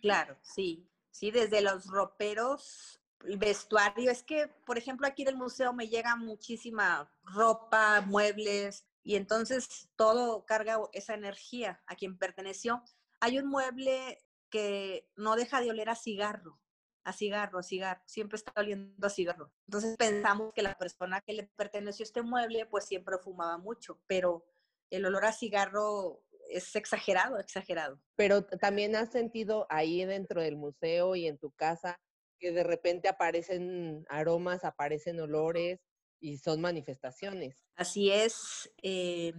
[0.02, 4.10] Claro, sí, sí, desde los roperos, el vestuario.
[4.10, 10.46] Es que, por ejemplo, aquí del museo me llega muchísima ropa, muebles, y entonces todo
[10.46, 12.82] carga esa energía a quien perteneció.
[13.20, 16.62] Hay un mueble que no deja de oler a cigarro,
[17.04, 19.52] a cigarro, a cigarro, siempre está oliendo a cigarro.
[19.68, 24.46] Entonces pensamos que la persona que le perteneció este mueble, pues siempre fumaba mucho, pero
[24.90, 28.00] el olor a cigarro es exagerado, exagerado.
[28.16, 32.00] Pero también has sentido ahí dentro del museo y en tu casa
[32.40, 35.80] que de repente aparecen aromas, aparecen olores
[36.20, 37.66] y son manifestaciones.
[37.76, 38.72] Así es.
[38.84, 39.34] eh,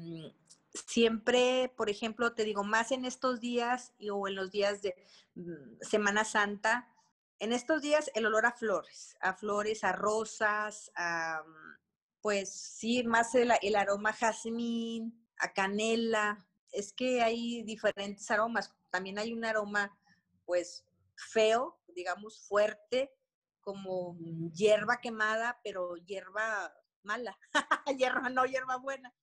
[0.86, 4.94] siempre, por ejemplo, te digo, más en estos días y- o en los días de
[5.34, 6.92] mm, Semana Santa,
[7.38, 11.78] en estos días el olor a flores, a flores, a rosas, a, mm,
[12.20, 16.47] pues sí, más el, el aroma a jazmín, a canela.
[16.72, 18.74] Es que hay diferentes aromas.
[18.90, 19.96] También hay un aroma,
[20.44, 20.84] pues,
[21.16, 23.12] feo, digamos, fuerte,
[23.60, 24.16] como
[24.52, 27.38] hierba quemada, pero hierba mala.
[27.98, 29.14] hierba, no hierba buena.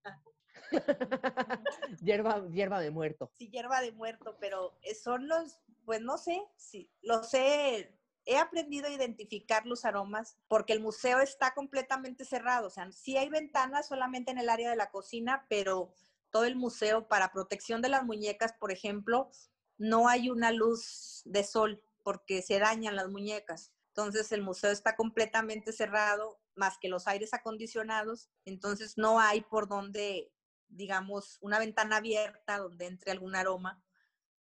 [2.01, 3.31] hierba, hierba de muerto.
[3.33, 8.87] Sí, hierba de muerto, pero son los, pues no sé, sí, lo sé, he aprendido
[8.87, 13.87] a identificar los aromas porque el museo está completamente cerrado, o sea, sí hay ventanas
[13.87, 15.93] solamente en el área de la cocina, pero
[16.31, 19.31] todo el museo para protección de las muñecas, por ejemplo,
[19.77, 23.71] no hay una luz de sol porque se dañan las muñecas.
[23.89, 29.67] Entonces el museo está completamente cerrado, más que los aires acondicionados, entonces no hay por
[29.67, 30.31] donde,
[30.67, 33.83] digamos, una ventana abierta donde entre algún aroma.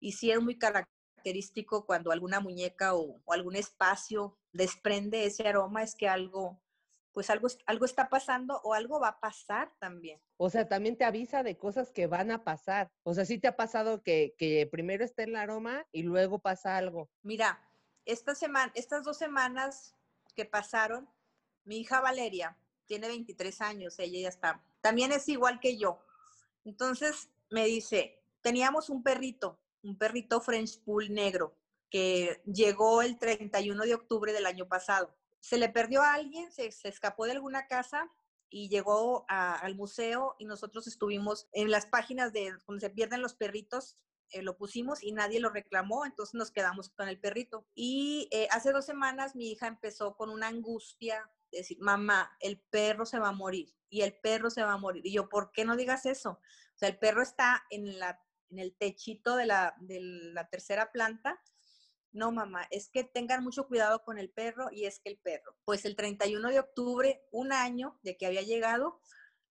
[0.01, 5.83] Y sí es muy característico cuando alguna muñeca o, o algún espacio desprende ese aroma,
[5.83, 6.63] es que algo,
[7.13, 10.21] pues algo, algo está pasando o algo va a pasar también.
[10.37, 12.91] O sea, también te avisa de cosas que van a pasar.
[13.03, 16.77] O sea, sí te ha pasado que, que primero está el aroma y luego pasa
[16.77, 17.11] algo.
[17.23, 17.61] Mira,
[18.05, 19.97] esta semana, estas dos semanas
[20.35, 21.09] que pasaron,
[21.65, 24.65] mi hija Valeria tiene 23 años, ella ya está.
[24.81, 26.01] También es igual que yo.
[26.65, 31.57] Entonces me dice, teníamos un perrito, un perrito French Pool negro.
[31.91, 35.13] que llegó el 31 de octubre del año pasado.
[35.41, 38.11] Se le perdió a alguien, se, se escapó de alguna casa
[38.51, 43.35] y llegó al museo y nosotros estuvimos en las páginas de donde se pierden los
[43.35, 43.97] perritos,
[44.31, 47.67] eh, lo pusimos y nadie lo reclamó, entonces nos quedamos con el perrito.
[47.75, 52.61] Y eh, hace dos semanas mi hija empezó con una angustia, de decir, mamá, el
[52.61, 55.07] perro se va a morir y el perro se va a morir.
[55.07, 56.33] Y yo, ¿por qué no digas eso?
[56.75, 60.93] O sea, el perro está en, la, en el techito de la, de la tercera
[60.93, 61.41] planta
[62.13, 65.57] no, mamá, es que tengan mucho cuidado con el perro y es que el perro,
[65.65, 69.01] pues el 31 de octubre, un año de que había llegado,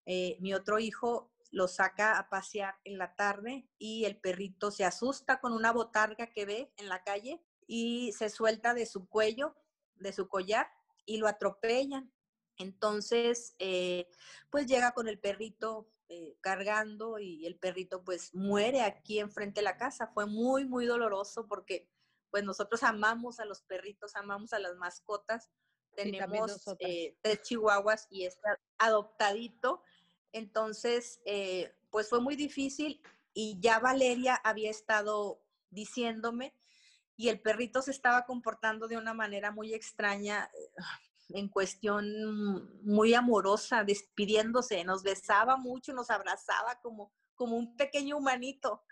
[0.06, 4.86] eh, mi otro hijo lo saca a pasear en la tarde y el perrito se
[4.86, 9.56] asusta con una botarga que ve en la calle y se suelta de su cuello,
[9.96, 10.68] de su collar
[11.06, 12.12] y lo atropellan.
[12.58, 14.08] Entonces, eh,
[14.50, 19.66] pues llega con el perrito eh, cargando y el perrito pues muere aquí enfrente de
[19.66, 20.12] la casa.
[20.14, 21.88] Fue muy, muy doloroso porque
[22.32, 25.50] pues nosotros amamos a los perritos, amamos a las mascotas.
[25.96, 29.84] Tenemos eh, tres chihuahuas y está adoptadito.
[30.32, 33.02] Entonces, eh, pues fue muy difícil
[33.34, 36.54] y ya Valeria había estado diciéndome
[37.20, 40.72] y el perrito se estaba comportando de una manera muy extraña eh,
[41.30, 48.84] en cuestión muy amorosa, despidiéndose, nos besaba mucho, nos abrazaba como, como un pequeño humanito,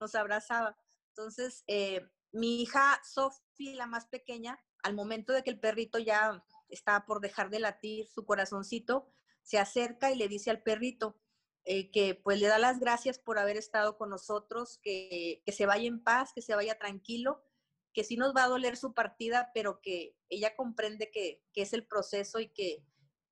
[0.00, 0.76] nos abrazaba.
[1.10, 6.44] Entonces, eh, mi hija Sophie, la más pequeña, al momento de que el perrito ya
[6.68, 9.08] está por dejar de latir su corazoncito,
[9.42, 11.16] se acerca y le dice al perrito
[11.64, 15.86] eh, que pues le da las gracias por haber estado con nosotros, que, se vaya
[15.86, 17.42] en paz, que se vaya tranquilo,
[17.92, 21.72] que sí nos va a doler su partida, pero que ella comprende que, que es
[21.72, 22.84] el proceso y que,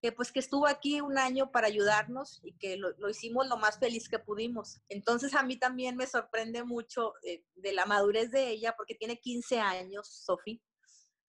[0.02, 3.78] que pues que estuvo aquí un año para ayudarnos y que lo, hicimos lo más
[3.78, 4.80] feliz que pudimos.
[4.88, 9.20] Entonces a mí también me sorprende mucho eh, de la madurez de ella, porque tiene
[9.20, 10.60] 15 años, Sofi,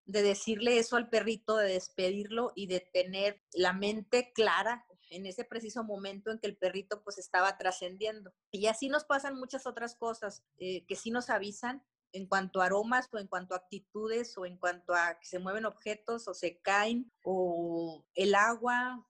[0.06, 5.46] de decirle eso al perrito, de despedirlo y de tener la mente clara en ese
[5.46, 8.34] preciso momento en que el perrito pues estaba trascendiendo.
[8.50, 12.66] Y así nos pasan muchas otras cosas eh, que sí nos avisan en cuanto a
[12.66, 16.34] aromas o en cuanto a actitudes o en cuanto a que se mueven objetos o
[16.34, 19.06] se caen o el agua.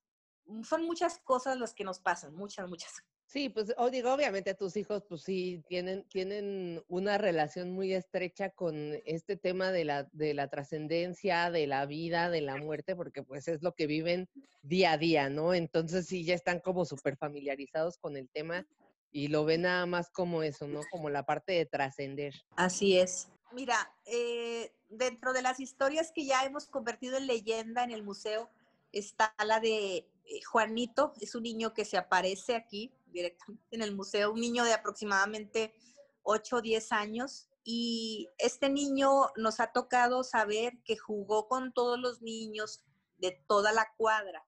[0.45, 3.03] Mm, son muchas cosas las que nos pasan, muchas, muchas.
[3.25, 8.75] Sí, pues digo, obviamente tus hijos pues sí tienen, tienen una relación muy estrecha con
[9.05, 13.47] este tema de la, de la trascendencia, de la vida, de la muerte, porque pues
[13.47, 14.29] es lo que viven
[14.61, 15.55] día a día, ¿no?
[15.55, 18.67] Entonces sí ya están como súper familiarizados con el tema
[19.13, 20.81] y lo ve nada más como eso, ¿no?
[20.91, 22.33] Como la parte de trascender.
[22.57, 23.29] Así es.
[23.53, 28.49] Mira, eh, dentro de las historias que ya hemos convertido en leyenda en el museo,
[28.91, 33.95] está la de eh, Juanito, es un niño que se aparece aquí directamente en el
[33.95, 35.75] museo, un niño de aproximadamente
[36.23, 37.47] 8 o 10 años.
[37.63, 42.83] Y este niño nos ha tocado saber que jugó con todos los niños
[43.19, 44.43] de toda la cuadra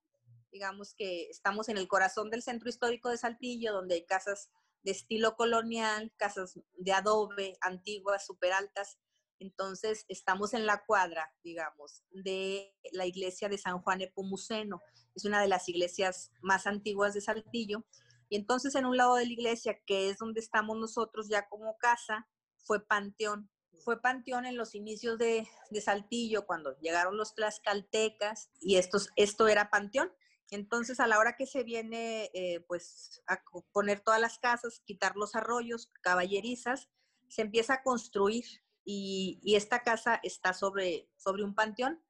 [0.55, 4.49] digamos que estamos en el corazón del centro histórico de Saltillo, donde hay casas
[4.83, 8.97] de estilo colonial, casas de adobe, antiguas, súper altas.
[9.39, 14.81] Entonces, estamos en la cuadra, digamos, de la iglesia de San Juan Epomuceno.
[15.13, 17.85] Es una de las iglesias más antiguas de Saltillo.
[18.29, 21.77] Y entonces, en un lado de la iglesia, que es donde estamos nosotros ya como
[21.77, 22.29] casa,
[22.63, 23.49] fue panteón.
[23.83, 29.49] Fue panteón en los inicios de, de Saltillo, cuando llegaron los tlaxcaltecas, y estos, esto
[29.49, 30.13] era panteón.
[30.51, 35.15] Entonces, a la hora que se viene, eh, pues, a poner todas las casas, quitar
[35.15, 36.89] los arroyos, caballerizas,
[37.27, 38.45] se empieza a construir
[38.83, 42.03] y, esta casa está sobre, sobre un panteón.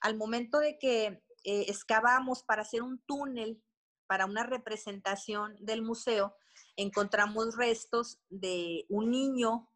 [0.00, 3.62] Al momento de que eh, excavamos para hacer un túnel
[4.06, 6.36] para una representación del museo,
[6.76, 9.68] encontramos restos de un niño,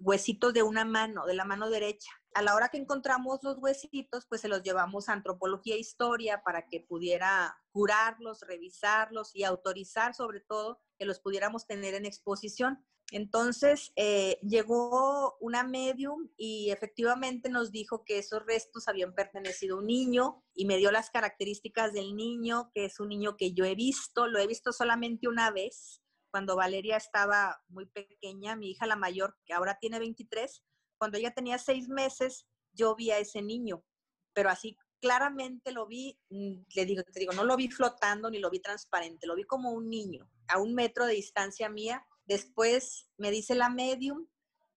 [0.00, 4.26] huesitos de una mano, de la mano derecha, a la hora que encontramos los huesitos,
[4.26, 10.14] pues se los llevamos a antropología e historia para que pudiera curarlos, revisarlos y autorizar
[10.14, 12.84] sobre todo que los pudiéramos tener en exposición.
[13.10, 19.80] Entonces eh, llegó una medium y efectivamente nos dijo que esos restos habían pertenecido a
[19.80, 23.66] un niño y me dio las características del niño, que es un niño que yo
[23.66, 26.01] he visto, lo he visto solamente una vez,
[26.32, 30.64] cuando Valeria estaba muy pequeña, mi hija la mayor, que ahora tiene 23,
[30.96, 33.84] cuando ella tenía seis meses, yo vi a ese niño,
[34.32, 38.38] pero así claramente lo vi, mm, le digo, te digo, no lo vi flotando ni
[38.38, 42.06] lo vi transparente, lo vi como un niño, a un metro de distancia mía.
[42.24, 44.26] Después me dice la medium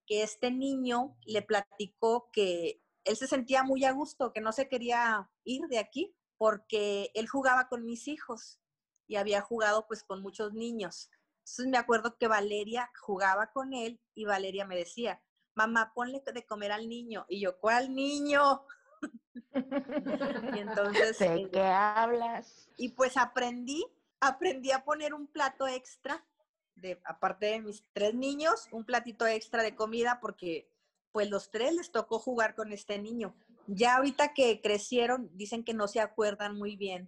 [0.06, 4.68] que este niño le platicó que él se sentía muy a gusto, que no se
[4.68, 8.60] quería ir de aquí porque él jugaba con mis hijos
[9.08, 11.10] y había jugado pues con muchos niños.
[11.46, 15.22] Entonces me acuerdo que Valeria jugaba con él y Valeria me decía,
[15.54, 17.28] mamá, ponle de comer al niño.
[17.30, 18.66] Y yo, ¿cuál niño?
[20.56, 21.20] y entonces...
[21.20, 22.68] ¿De eh, qué hablas?
[22.78, 23.86] y pues aprendí,
[24.20, 26.26] aprendí a poner un plato extra,
[26.74, 30.68] de, aparte de mis tres niños, un platito extra de comida porque
[31.12, 33.36] pues los tres les tocó jugar con este niño.
[33.68, 37.08] Ya ahorita que crecieron, dicen que no se acuerdan muy bien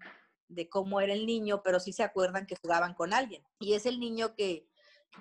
[0.49, 3.43] de cómo era el niño, pero sí se acuerdan que jugaban con alguien.
[3.59, 4.67] Y es el niño que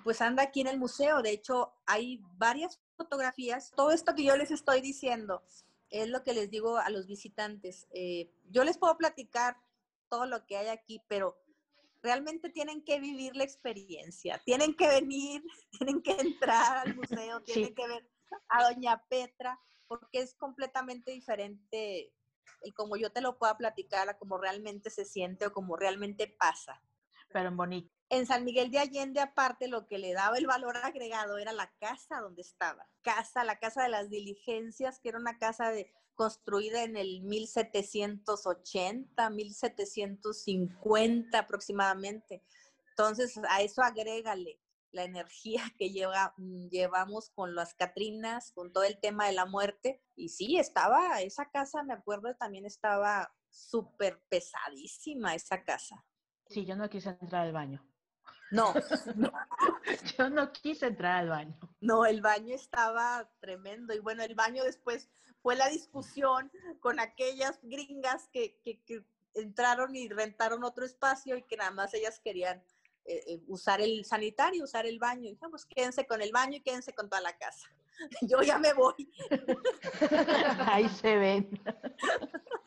[0.03, 1.21] pues anda aquí en el museo.
[1.21, 3.71] De hecho, hay varias fotografías.
[3.75, 5.43] Todo esto que yo les estoy diciendo
[5.89, 7.87] es lo que les digo a los visitantes.
[7.91, 9.57] Eh, yo les puedo platicar
[10.09, 11.37] todo lo que hay aquí, pero
[12.01, 14.41] realmente tienen que vivir la experiencia.
[14.45, 15.43] Tienen que venir,
[15.77, 18.07] tienen que entrar al museo, tienen que ver
[18.49, 22.13] a Doña Petra, porque es completamente diferente
[22.63, 26.27] y como yo te lo pueda platicar a como realmente se siente o como realmente
[26.27, 26.81] pasa.
[27.31, 27.93] Pero en bonito.
[28.09, 31.69] En San Miguel de Allende, aparte, lo que le daba el valor agregado era la
[31.79, 32.87] casa donde estaba.
[33.01, 39.29] Casa, la casa de las diligencias, que era una casa de, construida en el 1780,
[39.29, 42.43] 1750 aproximadamente.
[42.89, 44.59] Entonces, a eso agrégale
[44.97, 49.45] la energía que lleva, mm, llevamos con las Catrinas, con todo el tema de la
[49.45, 50.01] muerte.
[50.15, 56.03] Y sí, estaba, esa casa, me acuerdo, también estaba súper pesadísima esa casa.
[56.47, 57.83] Sí, yo no quise entrar al baño.
[58.51, 58.73] No,
[60.17, 61.59] Yo no quise entrar al baño.
[61.81, 63.93] no, el baño estaba tremendo.
[63.93, 65.09] Y bueno, el baño después
[65.41, 71.43] fue la discusión con aquellas gringas que, que- que entraron y rentaron otro espacio y
[71.43, 72.63] que nada más ellas querían
[73.07, 75.29] eh, eh, usar el sanitario, usar el baño.
[75.29, 77.67] Y dijimos, quédense con el baño y quédense con toda la casa.
[78.21, 79.09] Yo ya me voy.
[80.71, 81.49] Ahí se ven.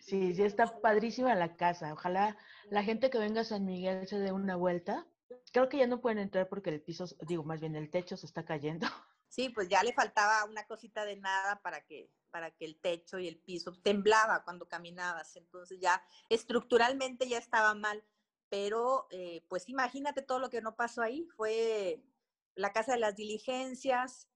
[0.00, 1.92] Sí, sí, está padrísima la casa.
[1.92, 2.36] Ojalá
[2.70, 5.04] la gente que venga a San Miguel se dé una vuelta.
[5.52, 8.26] Creo que ya no pueden entrar porque el piso, digo, más bien el techo se
[8.26, 8.86] está cayendo.
[9.28, 13.18] Sí, pues ya le faltaba una cosita de nada para que, para que el techo
[13.18, 15.36] y el piso temblaba cuando caminabas.
[15.36, 18.02] Entonces ya estructuralmente ya estaba mal.
[18.50, 21.26] Pero eh, pues imagínate todo lo que no pasó ahí.
[21.36, 22.02] Fue
[22.54, 24.28] la casa de las diligencias,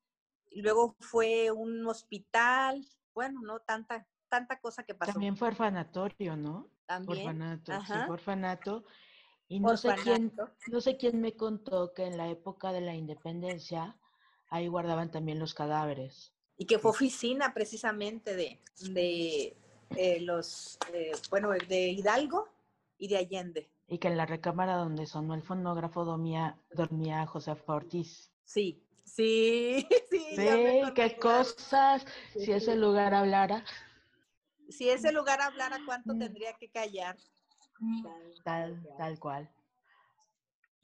[0.51, 2.87] luego fue un hospital.
[3.15, 5.13] Bueno, no tanta, tanta cosa que pasó.
[5.13, 6.71] También fue orfanatorio, ¿no?
[6.87, 7.27] También.
[7.27, 8.85] Orfanato, sí, fue orfanato.
[9.49, 10.33] Y no sé quién,
[10.69, 13.99] no sé quién me contó que en la época de la independencia
[14.49, 16.33] ahí guardaban también los cadáveres.
[16.57, 18.61] Y que fue oficina precisamente de,
[18.91, 19.57] de
[19.97, 22.49] eh, los, eh, bueno, de Hidalgo
[22.99, 23.71] y de Allende.
[23.93, 28.32] Y que en la recámara donde sonó el fonógrafo dormía, dormía Josefa Ortiz.
[28.43, 30.24] Sí, sí, sí.
[30.34, 32.07] Sí, qué cosas.
[32.32, 33.62] Si ese lugar hablara,
[34.70, 37.18] Si ese lugar hablara, ¿cuánto tendría que callar?
[38.43, 39.51] tal, tal cual.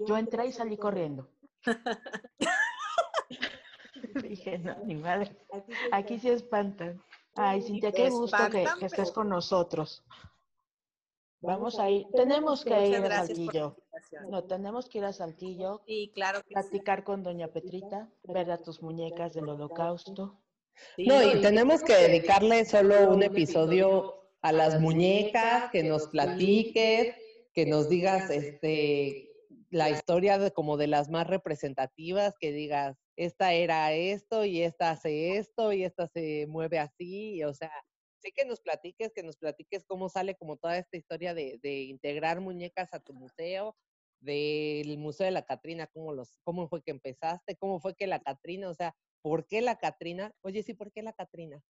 [0.06, 1.30] Yo entré y salí corriendo.
[4.22, 5.34] Dije, no, ni madre.
[5.92, 7.02] Aquí sí espantan.
[7.34, 10.04] Ay, Cintia, qué gusto que, estés con nosotros.
[11.41, 13.76] Vamos a ir, tenemos que ir a Saltillo.
[14.28, 16.55] No, tenemos que ir a Saltillo, Sí, claro que sí.
[16.55, 20.41] platicar con Doña Petrita, ver a tus muñecas del holocausto.
[20.97, 27.14] Sí, No, y tenemos que dedicarle solo un episodio a las muñecas, que nos platiques,
[27.53, 29.28] que nos digas este
[29.70, 34.91] la historia de como de las más representativas, que digas, esta era esto y esta
[34.91, 37.72] hace esto y esta se mueve así, y, o sea,
[38.18, 42.40] sí que nos platiques, que nos platiques cómo sale como toda esta historia de, integrar
[42.40, 43.76] muñecas a tu museo,
[44.20, 46.12] del Museo de la Catrina, cómo
[46.42, 50.32] cómo fue que empezaste, cómo fue que la Catrina, o sea, ¿por qué la Catrina?
[50.42, 51.62] Oye, sí, ¿por qué la Catrina?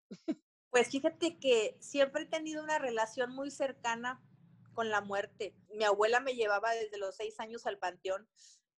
[0.71, 4.23] Pues fíjate que siempre he tenido una relación muy cercana
[4.75, 5.55] con la muerte.
[5.71, 8.29] Mi abuela me llevaba desde los seis años al panteón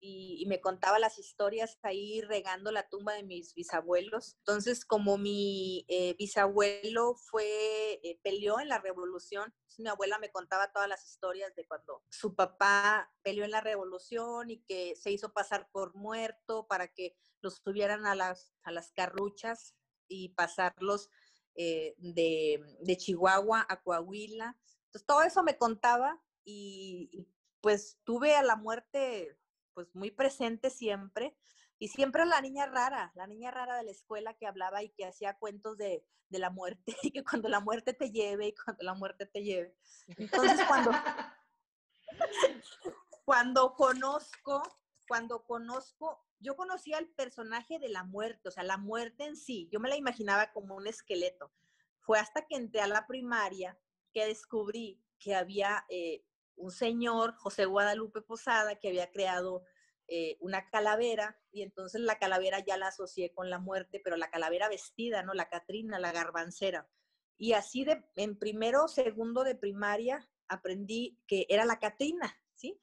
[0.01, 4.35] y, me contaba las historias ahí regando la tumba de mis bisabuelos.
[4.39, 10.71] Entonces, como mi eh, bisabuelo fue, eh, peleó en la revolución, mi abuela me contaba
[10.71, 15.31] todas las historias de cuando su papá peleó en la revolución y que se hizo
[15.31, 19.75] pasar por muerto para que los subieran a las, a las carruchas
[20.07, 21.09] y pasarlos
[21.55, 24.57] eh, de, de Chihuahua a Coahuila.
[24.85, 27.27] Entonces, todo eso me contaba y,
[27.61, 29.37] pues tuve a la muerte
[29.73, 31.35] pues muy presente siempre.
[31.79, 35.05] Y siempre la niña rara, la niña rara de la escuela que hablaba y que
[35.05, 38.83] hacía cuentos de, de la muerte, y que cuando la muerte te lleve y cuando
[38.83, 39.75] la muerte te lleve.
[40.17, 40.91] Entonces, cuando,
[43.25, 44.63] cuando conozco,
[45.07, 49.69] cuando conozco, yo conocía el personaje de la muerte, o sea, la muerte en sí,
[49.71, 51.51] yo me la imaginaba como un esqueleto.
[51.99, 53.77] Fue hasta que entré a la primaria
[54.13, 56.25] que descubrí que había eh,
[56.55, 59.63] un señor, José Guadalupe Posada, que había creado
[60.07, 64.29] eh, una calavera y entonces la calavera ya la asocié con la muerte, pero la
[64.29, 65.33] calavera vestida, ¿no?
[65.33, 66.89] La Catrina, la garbancera.
[67.37, 72.79] Y así de, en primero, segundo de primaria, aprendí que era la Catrina, ¿sí?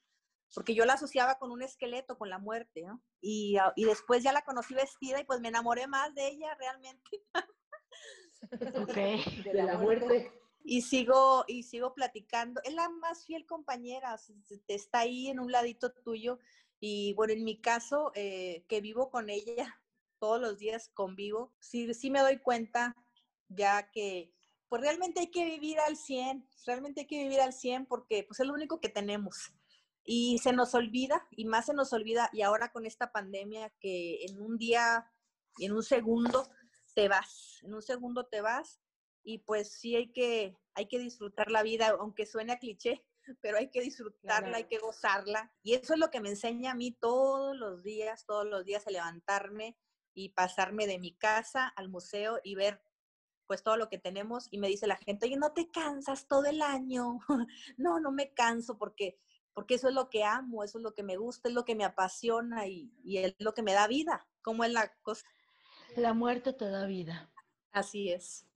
[0.55, 3.03] Porque yo la asociaba con un esqueleto, con la muerte, ¿no?
[3.21, 6.55] Y, ah, y después ya la conocí vestida y pues me enamoré más de ella
[6.55, 7.23] realmente.
[8.75, 8.95] Ok.
[9.45, 10.31] De la muerte.
[10.69, 12.61] Y sigo y sigo platicando.
[12.63, 14.15] Es la más fiel compañera,
[14.67, 16.37] está ahí en un ladito tuyo.
[16.79, 19.81] Y bueno, en mi caso, eh, que vivo con ella
[20.19, 22.95] todos los días, convivo, sí, sí me doy cuenta
[23.47, 24.31] ya que
[24.67, 28.39] pues realmente hay que vivir al 100, realmente hay que vivir al 100 porque pues
[28.39, 29.51] es lo único que tenemos.
[30.03, 34.23] Y se nos olvida, y más se nos olvida, y ahora con esta pandemia que
[34.25, 35.11] en un día,
[35.57, 36.47] en un segundo,
[36.93, 38.79] te vas, en un segundo te vas,
[39.23, 43.05] y pues sí hay que, hay que disfrutar la vida, aunque suene a cliché,
[43.41, 45.51] pero hay que disfrutarla, hay que gozarla.
[45.63, 48.87] Y eso es lo que me enseña a mí todos los días, todos los días
[48.87, 49.77] a levantarme
[50.13, 52.81] y pasarme de mi casa al museo y ver
[53.47, 56.45] pues todo lo que tenemos y me dice la gente, oye, no te cansas todo
[56.45, 57.19] el año.
[57.77, 59.19] no, no me canso porque,
[59.53, 61.73] porque eso es lo que amo, eso es lo que me gusta, es lo que
[61.73, 64.27] me apasiona y, y es lo que me da vida.
[64.43, 65.25] ¿Cómo es la cosa?
[65.95, 67.31] La muerte te da vida.
[67.71, 68.48] Así es.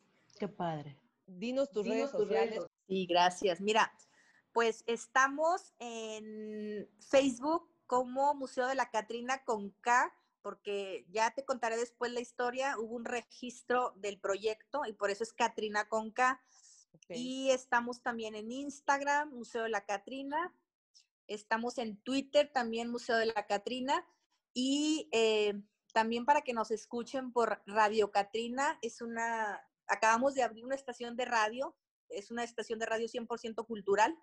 [0.44, 1.00] Qué padre.
[1.26, 2.72] Dinos tus Dinos redes tus redes sociales.
[2.86, 3.62] Sí, gracias.
[3.62, 3.94] Mira,
[4.52, 11.78] pues estamos en Facebook como Museo de la Catrina con K, porque ya te contaré
[11.78, 12.78] después la historia.
[12.78, 16.44] Hubo un registro del proyecto y por eso es Catrina con K.
[17.08, 20.54] Y estamos también en Instagram, Museo de la Catrina.
[21.28, 24.06] Estamos en Twitter, también Museo de la Catrina.
[24.54, 25.54] Y eh,
[25.94, 31.16] también para que nos escuchen por Radio Catrina, es una, acabamos de abrir una estación
[31.16, 31.76] de radio,
[32.10, 34.14] es una estación de radio 100% cultural,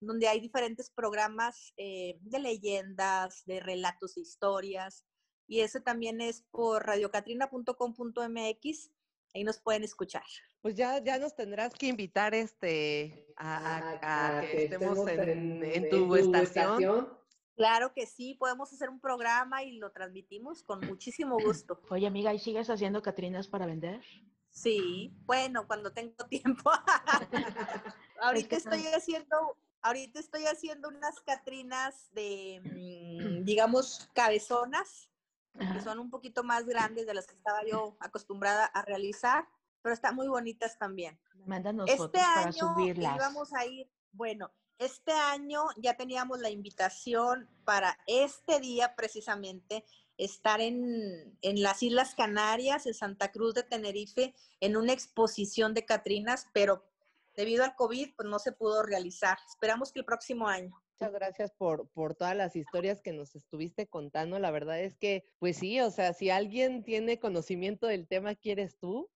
[0.00, 5.04] donde hay diferentes programas eh, de leyendas, de relatos, de historias.
[5.46, 8.90] Y eso también es por radiocatrina.com.mx.
[9.34, 10.24] Ahí nos pueden escuchar.
[10.60, 15.64] Pues ya, ya nos tendrás que invitar este a, a- a a que estemos en,
[15.64, 17.08] en tu estación.
[17.56, 21.80] Claro que sí, podemos hacer un programa y lo transmitimos con muchísimo gusto.
[21.90, 24.02] Oye, amiga, ¿y sigues haciendo Catrinas para vender?
[24.52, 26.70] Sí, bueno, cuando tengo tiempo.
[28.20, 35.08] ahorita estoy haciendo, ahorita estoy haciendo unas Catrinas de, mm, digamos, cabezonas,
[35.58, 39.46] que son un poquito más grandes de las que estaba yo acostumbrada a realizar,
[39.82, 41.18] pero están muy bonitas también.
[41.46, 43.16] Mándanos Este fotos para año subirlas.
[43.16, 49.84] íbamos a ir, bueno, este año ya teníamos la invitación para este día precisamente
[50.18, 55.84] estar en, en las Islas Canarias, en Santa Cruz de Tenerife, en una exposición de
[55.84, 56.84] Catrinas, pero
[57.34, 59.38] debido al COVID, pues no se pudo realizar.
[59.48, 60.72] Esperamos que el próximo año.
[60.98, 64.38] Muchas gracias por, por todas las historias que nos estuviste contando.
[64.38, 68.78] La verdad es que, pues sí, o sea, si alguien tiene conocimiento del tema, ¿quieres
[68.78, 69.10] tú?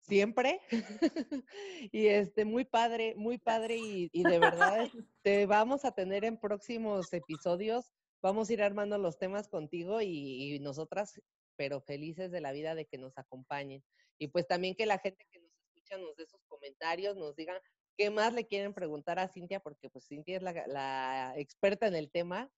[0.00, 0.60] Siempre.
[1.92, 4.86] y este, muy padre, muy padre y, y de verdad
[5.22, 7.90] te vamos a tener en próximos episodios.
[8.24, 11.20] Vamos a ir armando los temas contigo y, nosotras,
[11.56, 13.84] pero felices de la vida de que nos acompañen.
[14.18, 17.58] Y pues también que la gente que nos escucha nos dé sus comentarios, nos digan
[17.98, 19.60] ¿Qué más le quieren preguntar a Cintia?
[19.60, 22.50] Porque pues Cintia es la experta en el tema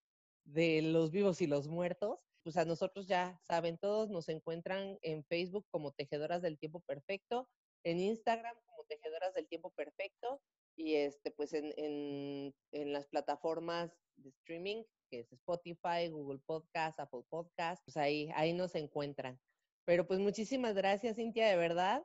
[0.45, 2.21] de los vivos y los muertos.
[2.45, 7.49] Pues a nosotros ya saben todos, nos encuentran en Facebook como Tejedoras del Tiempo Perfecto,
[7.83, 10.41] en Instagram como Tejedoras del Tiempo Perfecto
[10.77, 17.01] y este pues en, en, en las plataformas de streaming, que es Spotify, Google Podcast,
[17.01, 19.41] Apple Podcast, pues ahí, ahí nos encuentran.
[19.85, 22.05] Pero pues muchísimas gracias, Cintia, de verdad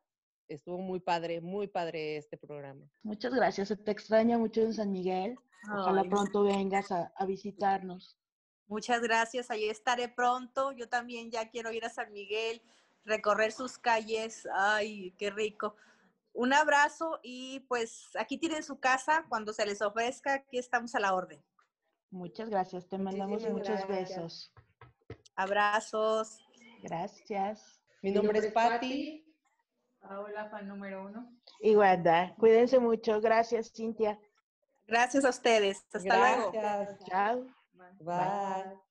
[0.53, 2.85] estuvo muy padre, muy padre este programa.
[3.03, 5.35] Muchas gracias, se te extraña mucho en San Miguel.
[5.71, 8.17] Ojalá Ay, pronto vengas a, a visitarnos.
[8.67, 10.71] Muchas gracias, ahí estaré pronto.
[10.71, 12.61] Yo también ya quiero ir a San Miguel,
[13.05, 14.47] recorrer sus calles.
[14.53, 15.75] Ay, qué rico.
[16.33, 20.99] Un abrazo y pues aquí tienen su casa cuando se les ofrezca, aquí estamos a
[20.99, 21.43] la orden.
[22.09, 24.09] Muchas gracias, te mandamos Muchísimas muchos gracias.
[24.09, 24.53] besos.
[25.35, 26.39] Abrazos.
[26.83, 27.81] Gracias.
[28.01, 29.25] Mi nombre es Patti.
[29.99, 31.31] Paola, fan número uno.
[31.59, 33.21] Y Wanda, cuídense mucho.
[33.21, 34.19] Gracias, Cintia.
[34.87, 35.85] Gracias a ustedes.
[35.93, 36.51] Hasta luego.
[36.51, 36.99] Gracias.
[37.05, 37.45] Chao.
[37.99, 38.90] Bye.